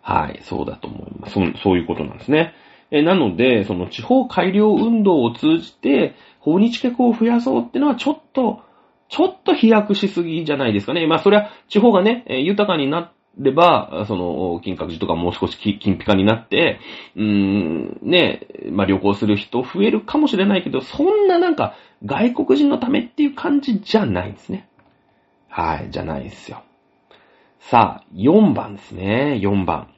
[0.00, 1.34] はい、そうだと思います。
[1.34, 2.54] そそういうことなんですね。
[2.90, 8.62] えなので、その地方改良運動を通じて、訪日客を増やそうってのはちょっと、
[9.08, 11.06] ちょっと飛躍しすぎじゃないですかね。
[11.06, 16.80] まあ、それは地方がね、豊かになれば、その、金閣寺とかもう少し金ピカになって、
[17.16, 21.74] うーん、ね、まあ、旅行する人増えるかもしれないけど、そんななんか、
[22.04, 24.68] 外国人のためっていう感じじゃないですね。
[25.48, 26.62] はい、じゃないですよ。
[27.70, 29.88] さあ、4番ですね、4番。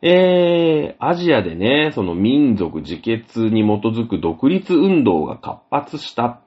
[0.00, 6.40] えー、アジアでね、その民族自決に基づく独立運動が活発した、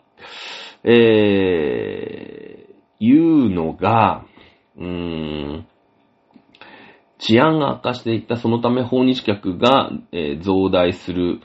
[0.84, 4.26] えー、いうのが、
[4.78, 5.68] うーん、
[7.20, 11.40] 治安が悪化していった、そのため訪日客が、えー、増大する、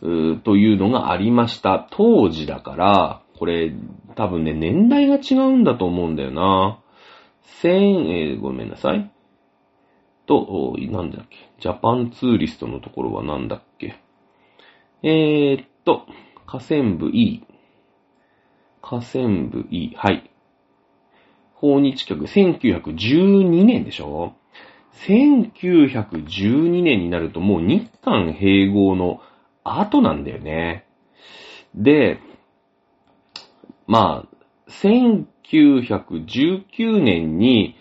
[0.00, 1.86] というのがありました。
[1.90, 3.72] 当時だから、これ、
[4.16, 6.79] 多分ね、年代が違うんだと思うんだよな。
[7.60, 9.10] 千、えー、ごめんなさい。
[10.26, 11.36] と、なんだっけ？
[11.58, 13.96] ジャパンツーリストのところはなんだっけ？
[15.02, 16.06] えー、っと、
[16.46, 17.42] 河川部 E。
[18.80, 19.92] 河川部 E。
[19.96, 20.30] はい。
[21.54, 24.34] 訪日客、1912年でしょ
[25.06, 29.20] ?1912 年になるともう日韓併合の
[29.64, 30.86] 後なんだよね。
[31.74, 32.18] で、
[33.86, 34.28] まあ、
[35.52, 37.76] 1919年に、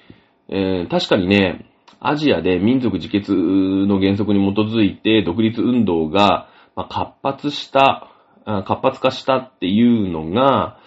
[0.50, 1.66] えー、確かにね、
[2.00, 8.08] アジアで民族自決の原則に基づいて独立運動が活発した、
[8.46, 10.80] 活発化したっていうのが、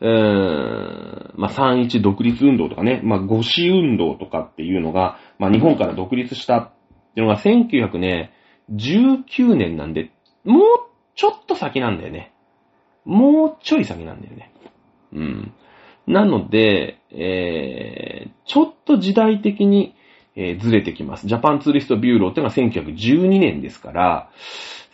[0.00, 6.70] うーまあ、3-1独立運動とかね、まあ、五四運動とかっていうのが、まあ、日本から独立したっ
[7.14, 10.10] ていうのが1919年なんで、
[10.44, 10.62] もう
[11.14, 12.34] ちょっと先なんだよね。
[13.04, 14.52] もうちょい先なんだよね。
[15.12, 15.52] うん。
[16.06, 19.94] なので、えー、ちょっと時代的に、
[20.38, 21.26] えーずれてきます。
[21.26, 24.30] ジャパンツーリストビューローってのが1912年ですから、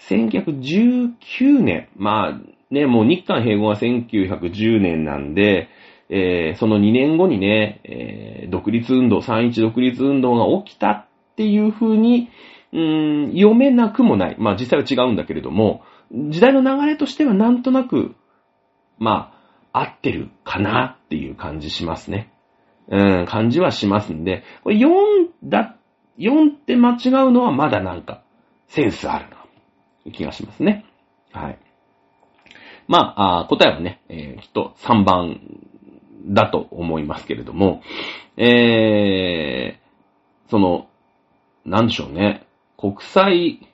[0.08, 5.68] 1919年、まあね、もう日韓併合は1910年なんで、
[6.08, 11.06] えーその2年後にね、えー独立運動、3-1独立運動が起きたっ
[11.36, 12.28] ていう風に、
[12.72, 14.36] うーん、読めなくもない。
[14.38, 15.82] まあ実際は違うんだけれども、
[16.12, 18.14] 時代の流れとしてはなんとなく、
[18.98, 19.32] まあ、
[19.72, 22.32] 合ってるかなっていう感じしますね。
[22.88, 24.88] うん、感じはしますんで、これ4
[25.44, 25.76] だ、
[26.18, 28.22] 4って間違うのはまだなんか、
[28.68, 30.84] センスあるな、気がしますね。
[31.32, 31.58] はい。
[32.88, 35.40] まあ、あ答えはね、えーきっと3番
[36.26, 37.82] だと思いますけれども、
[38.36, 40.88] えー、その、
[41.64, 42.46] なんでしょうね、
[42.76, 43.68] 国際、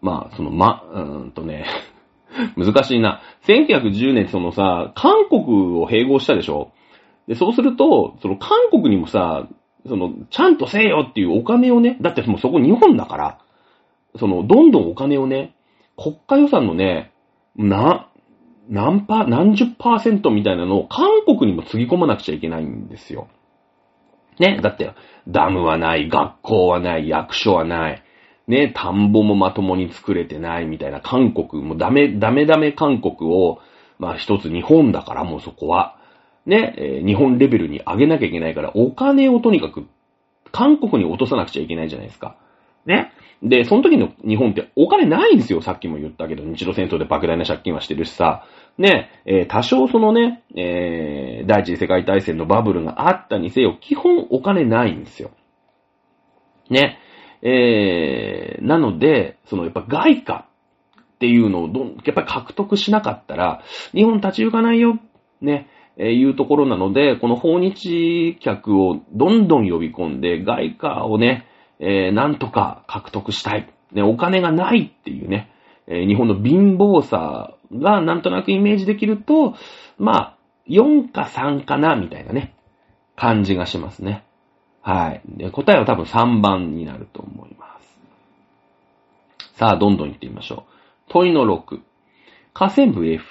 [0.00, 1.66] まあ、その、ま、うーんとね、
[2.56, 3.20] 難しいな。
[3.46, 5.42] 1910年そのさ、韓国
[5.80, 6.72] を併合したでしょ？
[7.26, 9.46] で、そうすると、その韓国にもさ、
[9.86, 13.38] その、ちゃんとせえよっていうお金をね、だってもうそこ日本だから、
[14.16, 15.54] その、どんどんお金をね、
[15.96, 17.12] 国家予算のね、
[17.56, 18.08] な、
[18.68, 23.28] 何パー、何十パーセントみたいなのを韓国にもつぎ込まなくちゃいけないんですよ。
[24.38, 24.92] ね、だって、
[25.26, 28.02] ダムはない、学校はない、役所はない、
[28.48, 33.60] ね、田んぼもまともに作れてないみたいな韓国、もうダメ、ダメダメ韓国を、
[33.98, 35.96] まあ一つ日本だからもうそこは、
[36.46, 39.86] ね、えー日本レベルに上げなきゃいけないから、お金をとにかく、
[40.50, 42.36] 韓国に落とさなくちゃいけないじゃないですか。
[42.86, 43.12] ね。
[43.42, 45.60] で、その時の日本ってお金ないんですよ。
[45.60, 48.44] さっきも言ったけど、日露戦争で莫大な借金はしてるしさ。
[48.78, 55.30] ね、えー多少そのね、えー第一次世界大戦のバブルがあったにせよ、基本お金ないんですよ。
[56.70, 56.98] ね。
[57.42, 60.46] えー、なので、そのやっぱ外貨
[61.14, 63.62] っていうのをどん、やっぱり獲得しなかったら、
[63.92, 64.98] 日本立ち行かないよ、
[65.40, 71.46] ね、えーいうところなので、この訪日客をどんどん呼び込んで、外貨をね、
[71.80, 73.68] えーなんとか獲得したい。
[73.92, 75.50] ね、お金がないっていうね、
[75.86, 79.54] えー日本の貧乏さがなんとなくイメージできると、
[79.98, 82.54] まあ、4か3かな、みたいなね、
[83.16, 84.24] 感じがしますね。
[84.82, 85.22] はい。
[85.26, 87.98] で答えは多分3番になると思います。
[89.56, 90.72] さあ、どんどん行ってみましょう。
[91.08, 91.80] 問いの6。
[92.54, 93.24] 河川部 F。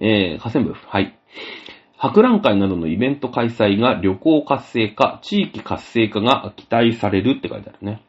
[0.00, 0.86] えー、河川部 F。
[0.86, 1.16] はい。
[1.96, 8.02] 博覧会などのイベント開催が旅行活性化、地域活性化が期待されるって書いてあるね。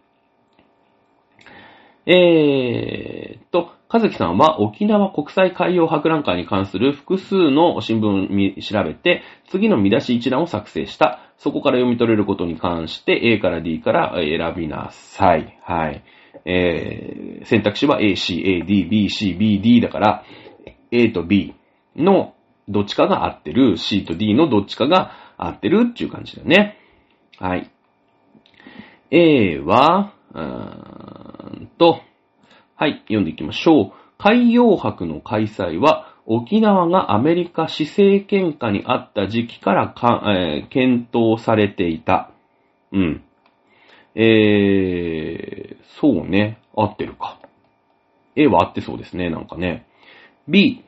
[2.06, 11.20] えーと、かずきさんは沖縄国際海洋博覧会に関する複数の新聞を調べて、次の見出し一覧を作成した。
[11.44, 15.58] そこから読み取れることに関して A から D から選びなさい。
[15.64, 16.04] はい。
[16.46, 20.24] えー、選択肢は A, C, A, D, B, C, B, D だから、
[20.92, 21.56] A と B
[21.96, 22.36] の
[22.70, 26.78] どっちかが合ってる、C と D のどっちかが合ってるっていう感じだよね。
[27.40, 27.72] はい。
[29.10, 32.02] A は、うーんと、
[32.76, 33.92] はい、読んでいきましょう。
[34.20, 42.32] 海洋博の開催は、沖縄がアメリカ施政権下にあった時期からか、えー検討されていた。
[42.92, 43.24] うん。
[44.16, 46.60] えー、そうね。
[46.76, 47.40] 合ってるか。
[48.36, 49.86] A は合ってそうですね、なんかね。
[50.48, 50.84] B、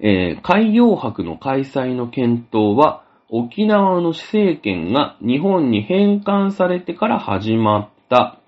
[0.00, 8.38] えー海洋博の開催の検討は、沖縄の施政権が日本に返還されてから始まった。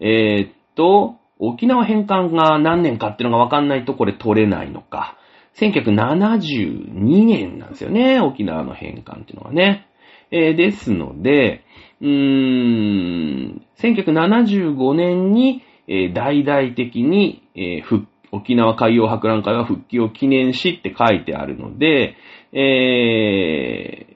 [0.00, 1.16] えーっと、
[1.48, 5.16] 沖縄返還が何年かっていうのがわかんないとこれ取れないのか。
[5.56, 9.86] 1972年なんですよね、沖縄の返還っていうのはね。
[10.30, 11.64] えーですので、
[12.00, 22.16] うーん、1975年に、えー大々的に、えー沖縄海洋博覧会は復帰を記念しって書いてあるので、
[22.52, 24.14] えー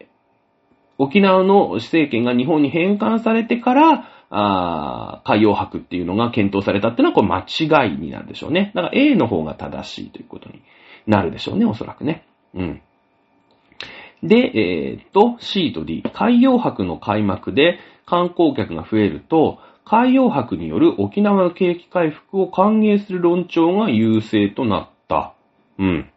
[1.01, 8.73] 沖縄の政権が日本に返還されてから、あ海洋博っていうのが検討されたっていうのはこれ間違いになるでしょうね。
[8.75, 10.63] だから A の方が正しいということに
[11.07, 12.27] なるでしょうね、おそらくね。
[12.55, 12.83] うん。
[14.23, 16.03] で、えーっと、C と D。
[16.13, 25.35] 海洋博の開幕で観光客が増えると、海洋博による沖縄の景気回復を歓迎する論調が優勢となった。
[25.79, 26.11] うん。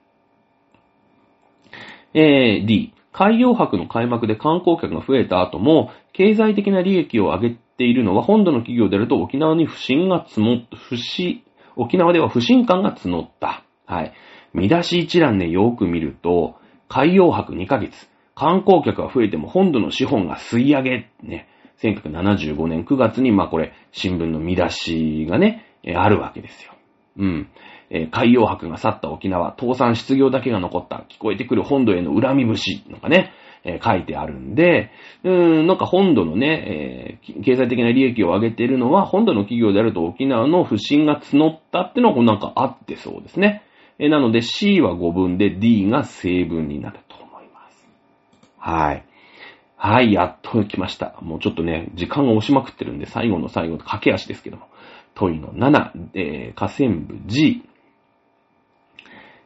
[2.13, 2.93] えー、D。
[3.13, 11.41] 海洋博の開幕で観光客が増えた後も、経済的な利益を上げているのは本土の企業であると沖縄に不信が積も、不信、
[11.75, 13.63] 沖縄では不信感が募った。
[13.87, 14.13] はい。
[14.53, 16.55] 見出し一覧ね、よく見ると、
[16.87, 21.47] 海洋博2ヶ月、観光客が増えても本土の資本が吸い上げ、ね、
[21.81, 26.73] 1975年9月に、まあこれ、新聞の見出しがね、あるわけですよ。
[27.17, 27.49] うん。
[27.89, 33.31] えー、海洋博が去った沖縄、倒産失業だけが残った、聞こえてくる本土への恨み節のかね、
[33.63, 34.91] えー、書いてあるんで、
[35.23, 43.63] うーん、なんか本土のね、えー、経済的な利益を上げているのは、本土の企業であると沖縄の不信が募ったってのがなんかあってそうですね。
[43.99, 47.87] えー、なので C は5分で D が正分になると思います。
[48.57, 49.05] はい。
[49.77, 51.15] はい、やっと来ました。
[51.21, 54.67] もうちょっとね、時間が押しまくってるんで、最後の最後の、駆け足ですけども。
[55.13, 57.63] 問いの7、えー、河川部 G、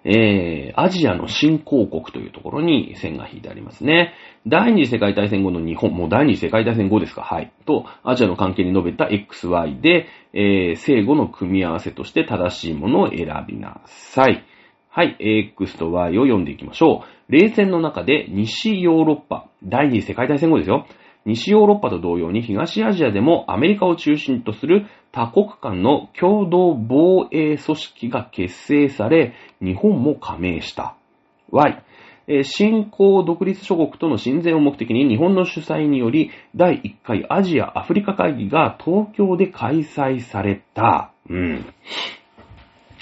[0.06, 4.14] えー、アジアの新興国というところに線が引いてありますね。
[4.46, 7.52] 第二次世界大戦後の日本、もう第二次世界大戦後ですか、はい。
[7.66, 14.46] と、アジアの関係に述べた XY で、えー、正誤の組み合わせとして正しいものを選びなさい。
[14.90, 17.32] はい、X と Y を読んでいきましょう。
[17.32, 20.86] 冷戦の中で西ヨーロッパ、第二次世界大戦後ですよ。
[21.26, 30.96] 西ヨーロッパと同様に東アジアでもアメリカを中心とする多国間の共同防衛組織が結成され、日本も加盟した。
[31.50, 31.84] Y、
[32.44, 41.12] 新興独立諸国との親善を目的に日本の主催により第1回アジア・アフリカ会議が東京で開催された。
[41.30, 41.66] うん。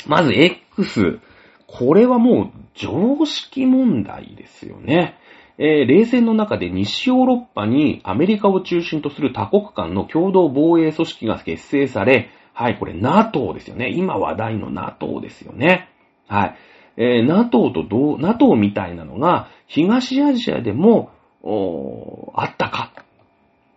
[0.07, 1.19] まず X。
[1.67, 5.17] これはもう常識問題ですよね。
[5.57, 13.89] えー、冷戦の中で西ヨーロッパにアメリカを中心とする多国間の共同防衛組織が結成され、はい、これ NATO ですよね。
[13.89, 15.89] 今話題の NATO ですよね。
[16.27, 16.55] はい。
[16.97, 21.11] えー、NATO と同、NATO みたいなのが東アジアでも、
[21.41, 22.91] おあったか？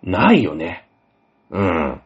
[0.03, 0.87] ないよね。
[1.51, 2.01] うん。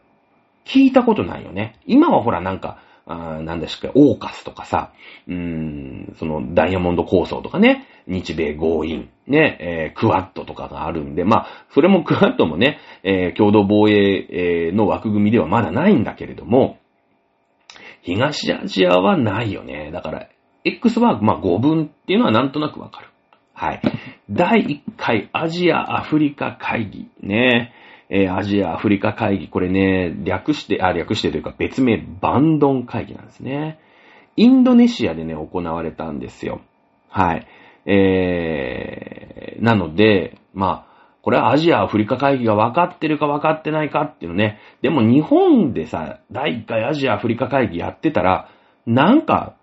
[0.65, 1.75] 聞いたことないよね。
[1.85, 4.93] 今はほらなんか、あなんだしか、オーカスとかさ、
[5.27, 16.77] うーん、そのダイヤモンド構想とかね、日米合意、ね、えー、クワッドとかがあるんで、まあ、それもクワッドもね、えー、共同防衛、の枠組みではまだないんだけれども、
[18.01, 19.91] 東アジアはないよね。
[19.91, 20.27] だから、
[20.63, 23.07] X は、まあ、5分っていうのはなんとなくわかる。
[23.53, 23.81] はい。
[24.29, 27.09] 第1回アジアアフリカ会議。
[27.21, 27.73] ね。
[28.13, 33.79] えー、アジア、アフリカ会議、これね、略して、あ、略してというか別名、バンドン会議なんですね。
[34.35, 36.59] インドネシアでね、行われたんですよ。
[37.09, 37.47] はい。
[37.85, 44.59] えー、なので、まあ、これはアジア、アフリカ会議が分かってるか分かってないかっていうのね。
[44.81, 48.49] でも日本でさ、第1回アジア、アフリカ会議やってたら、
[48.85, 49.55] なんか、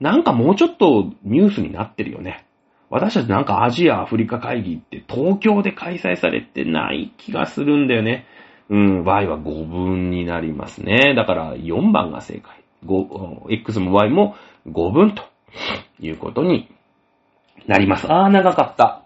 [0.00, 2.46] なんかもうちょっとニュースになってるよね。
[2.92, 8.26] 私たちなんかアジア、アフリカ会議って東京で開催されてない気がするんだよね。
[8.68, 11.14] うん、Y は5分になりますね。
[11.16, 12.62] だから4番が正解。
[13.48, 14.36] X も Y も
[14.66, 15.22] 5分と
[16.00, 16.68] いうことに
[17.66, 18.12] なります。
[18.12, 19.02] あー、長かった。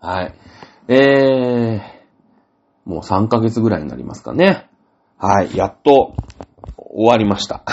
[0.00, 0.34] はい。
[0.88, 4.66] えー、もう3ヶ月ぐらいになりますかね。
[5.18, 6.14] はい、やっと
[6.78, 7.64] 終わりました。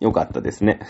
[0.00, 0.80] よかったですね。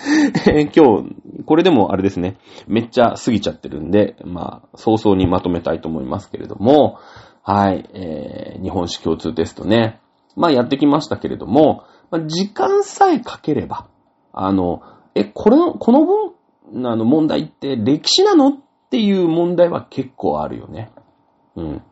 [0.75, 2.37] 今日、これでもあれですね、
[2.67, 6.99] めっちゃ過ぎちゃってるんで、まあ、早々にまとめたいと思いますけれども、
[7.43, 10.01] はい、えー、日本史共通テストね、
[10.37, 13.87] まあやってきましたけれども、まあ、時間さえかければ、
[14.33, 14.83] あの、
[15.15, 16.35] え、これの、この文、
[16.91, 18.53] あの問題って歴史なのっ
[18.91, 20.91] ていう問題は結構あるよね。
[21.57, 21.83] うん。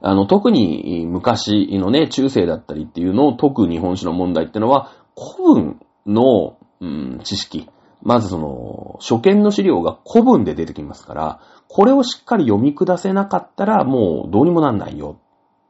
[0.00, 7.68] あの、特に昔のね、中世だったりっていうのを解く日本史の問題ってのは、古文の、うん、知識。
[8.02, 15.18] まずその、初見の資料が古文で出てきますから、これをしっかり読み下せなかったら、もうどうにもなんないよ。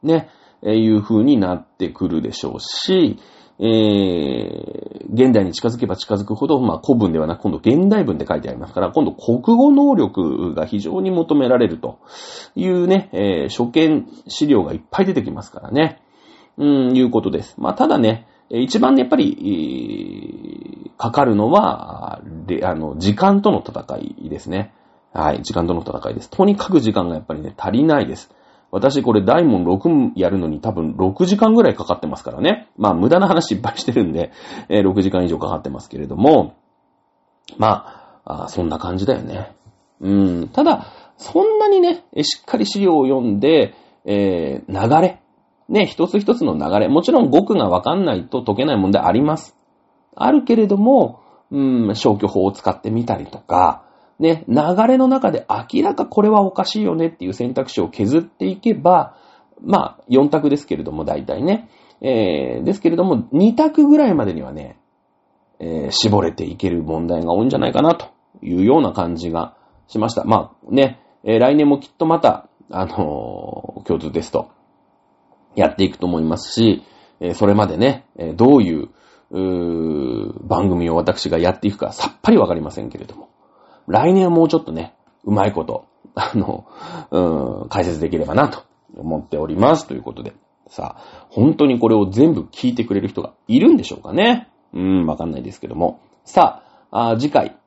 [0.03, 0.29] ね、
[0.63, 3.19] え、いう風になってくるでしょうし、
[3.61, 11.99] えー、現代に近づけば近づくほど、まあ古文ではなく今度現代文で書いてありますから、今度国語能力が非常に求められると
[12.55, 16.01] いうね、えー、初見資料がいっぱい出てきますからね。
[16.57, 17.55] うん、いうことです。
[17.57, 22.21] まあただね、一番ね、やっぱり、かかるのは、
[22.63, 24.73] あの、時間との戦いですね。
[25.13, 26.29] はい、時間との戦いです。
[26.29, 28.31] とにかく時間がやっぱりね、足りないです。
[28.71, 32.67] 私これ大門6やるのに多分6時間ぐらいかかってますからね。
[32.77, 34.31] まあ無駄な話いっぱいしてるんで、
[34.69, 36.55] えー、6時間以上かかってますけれども、
[37.57, 39.51] まあ、あそんな感じだよね。
[40.01, 40.09] う
[40.43, 40.47] ん。
[40.49, 40.85] ただ、
[41.17, 43.73] そんなにね、しっかり資料を読んで、
[44.05, 45.19] えー、流れ。
[45.69, 46.87] ね、一つ一つの流れ。
[46.87, 49.55] もちろん語句がわかんないと解けない問題あります。
[50.15, 51.21] あるけれども、
[51.51, 53.85] うん、消去法を使ってみたりとか、
[54.19, 54.55] ね、流
[54.87, 59.15] れの中で明らかこれはおかしいよねっていう選択肢を削っていけば、
[59.61, 61.69] まあ、4択ですけれども、大体ね。
[62.01, 64.79] えー、ですけれども、2択ぐらいまでにはね、
[65.59, 68.07] えー、絞れていける問題が多いんじゃないかなと
[68.41, 69.55] いうような感じが
[69.87, 70.23] しました。
[70.23, 74.49] まあね、えー、来年もきっとまた、あのー、共通テスト
[75.59, 76.83] やっていくと思いますし、
[77.19, 78.89] え、それまでね、えどういう
[79.31, 83.29] う番組を私がやっていくかさっぱりわかりませんけれども、
[83.87, 86.65] 来年はもうちょっとね、うまいこと、あの、
[87.11, 88.63] うん、解説できればなと
[88.97, 89.87] 思っております。
[89.87, 90.33] ということで。
[90.67, 94.47] さあ、本当にこれを全部聞いてくれる人がいるんでしょうかね。
[94.73, 95.99] うん、わかんないですけども。
[96.25, 97.57] さあ、あ次回。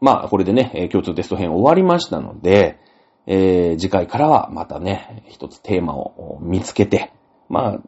[0.00, 2.78] まあ、これでね、共通テスト編終わりましたので、
[3.26, 7.12] えー、次回からはまたね、一つテーマを見つけて、
[7.48, 7.78] まあ、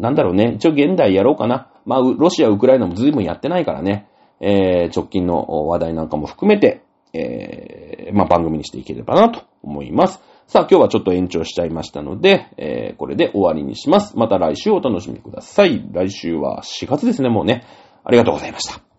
[0.00, 1.70] なんだろうね、一応現代やろうかな。
[1.84, 4.08] まあ、ロシア、ウクライナも随分やってないからね、
[4.40, 6.82] えー、直近の話題なんかも含めて、
[7.12, 10.20] えー、まあ、番組にしていければなと思います。
[10.46, 14.16] さあ、今日はちょっと延長しちゃいましたので、えー、これで終わりにします。
[14.16, 15.84] また来週お楽しみください。
[15.92, 17.64] 来週は4月ですね、もうね。
[18.04, 18.93] ありがとうございました。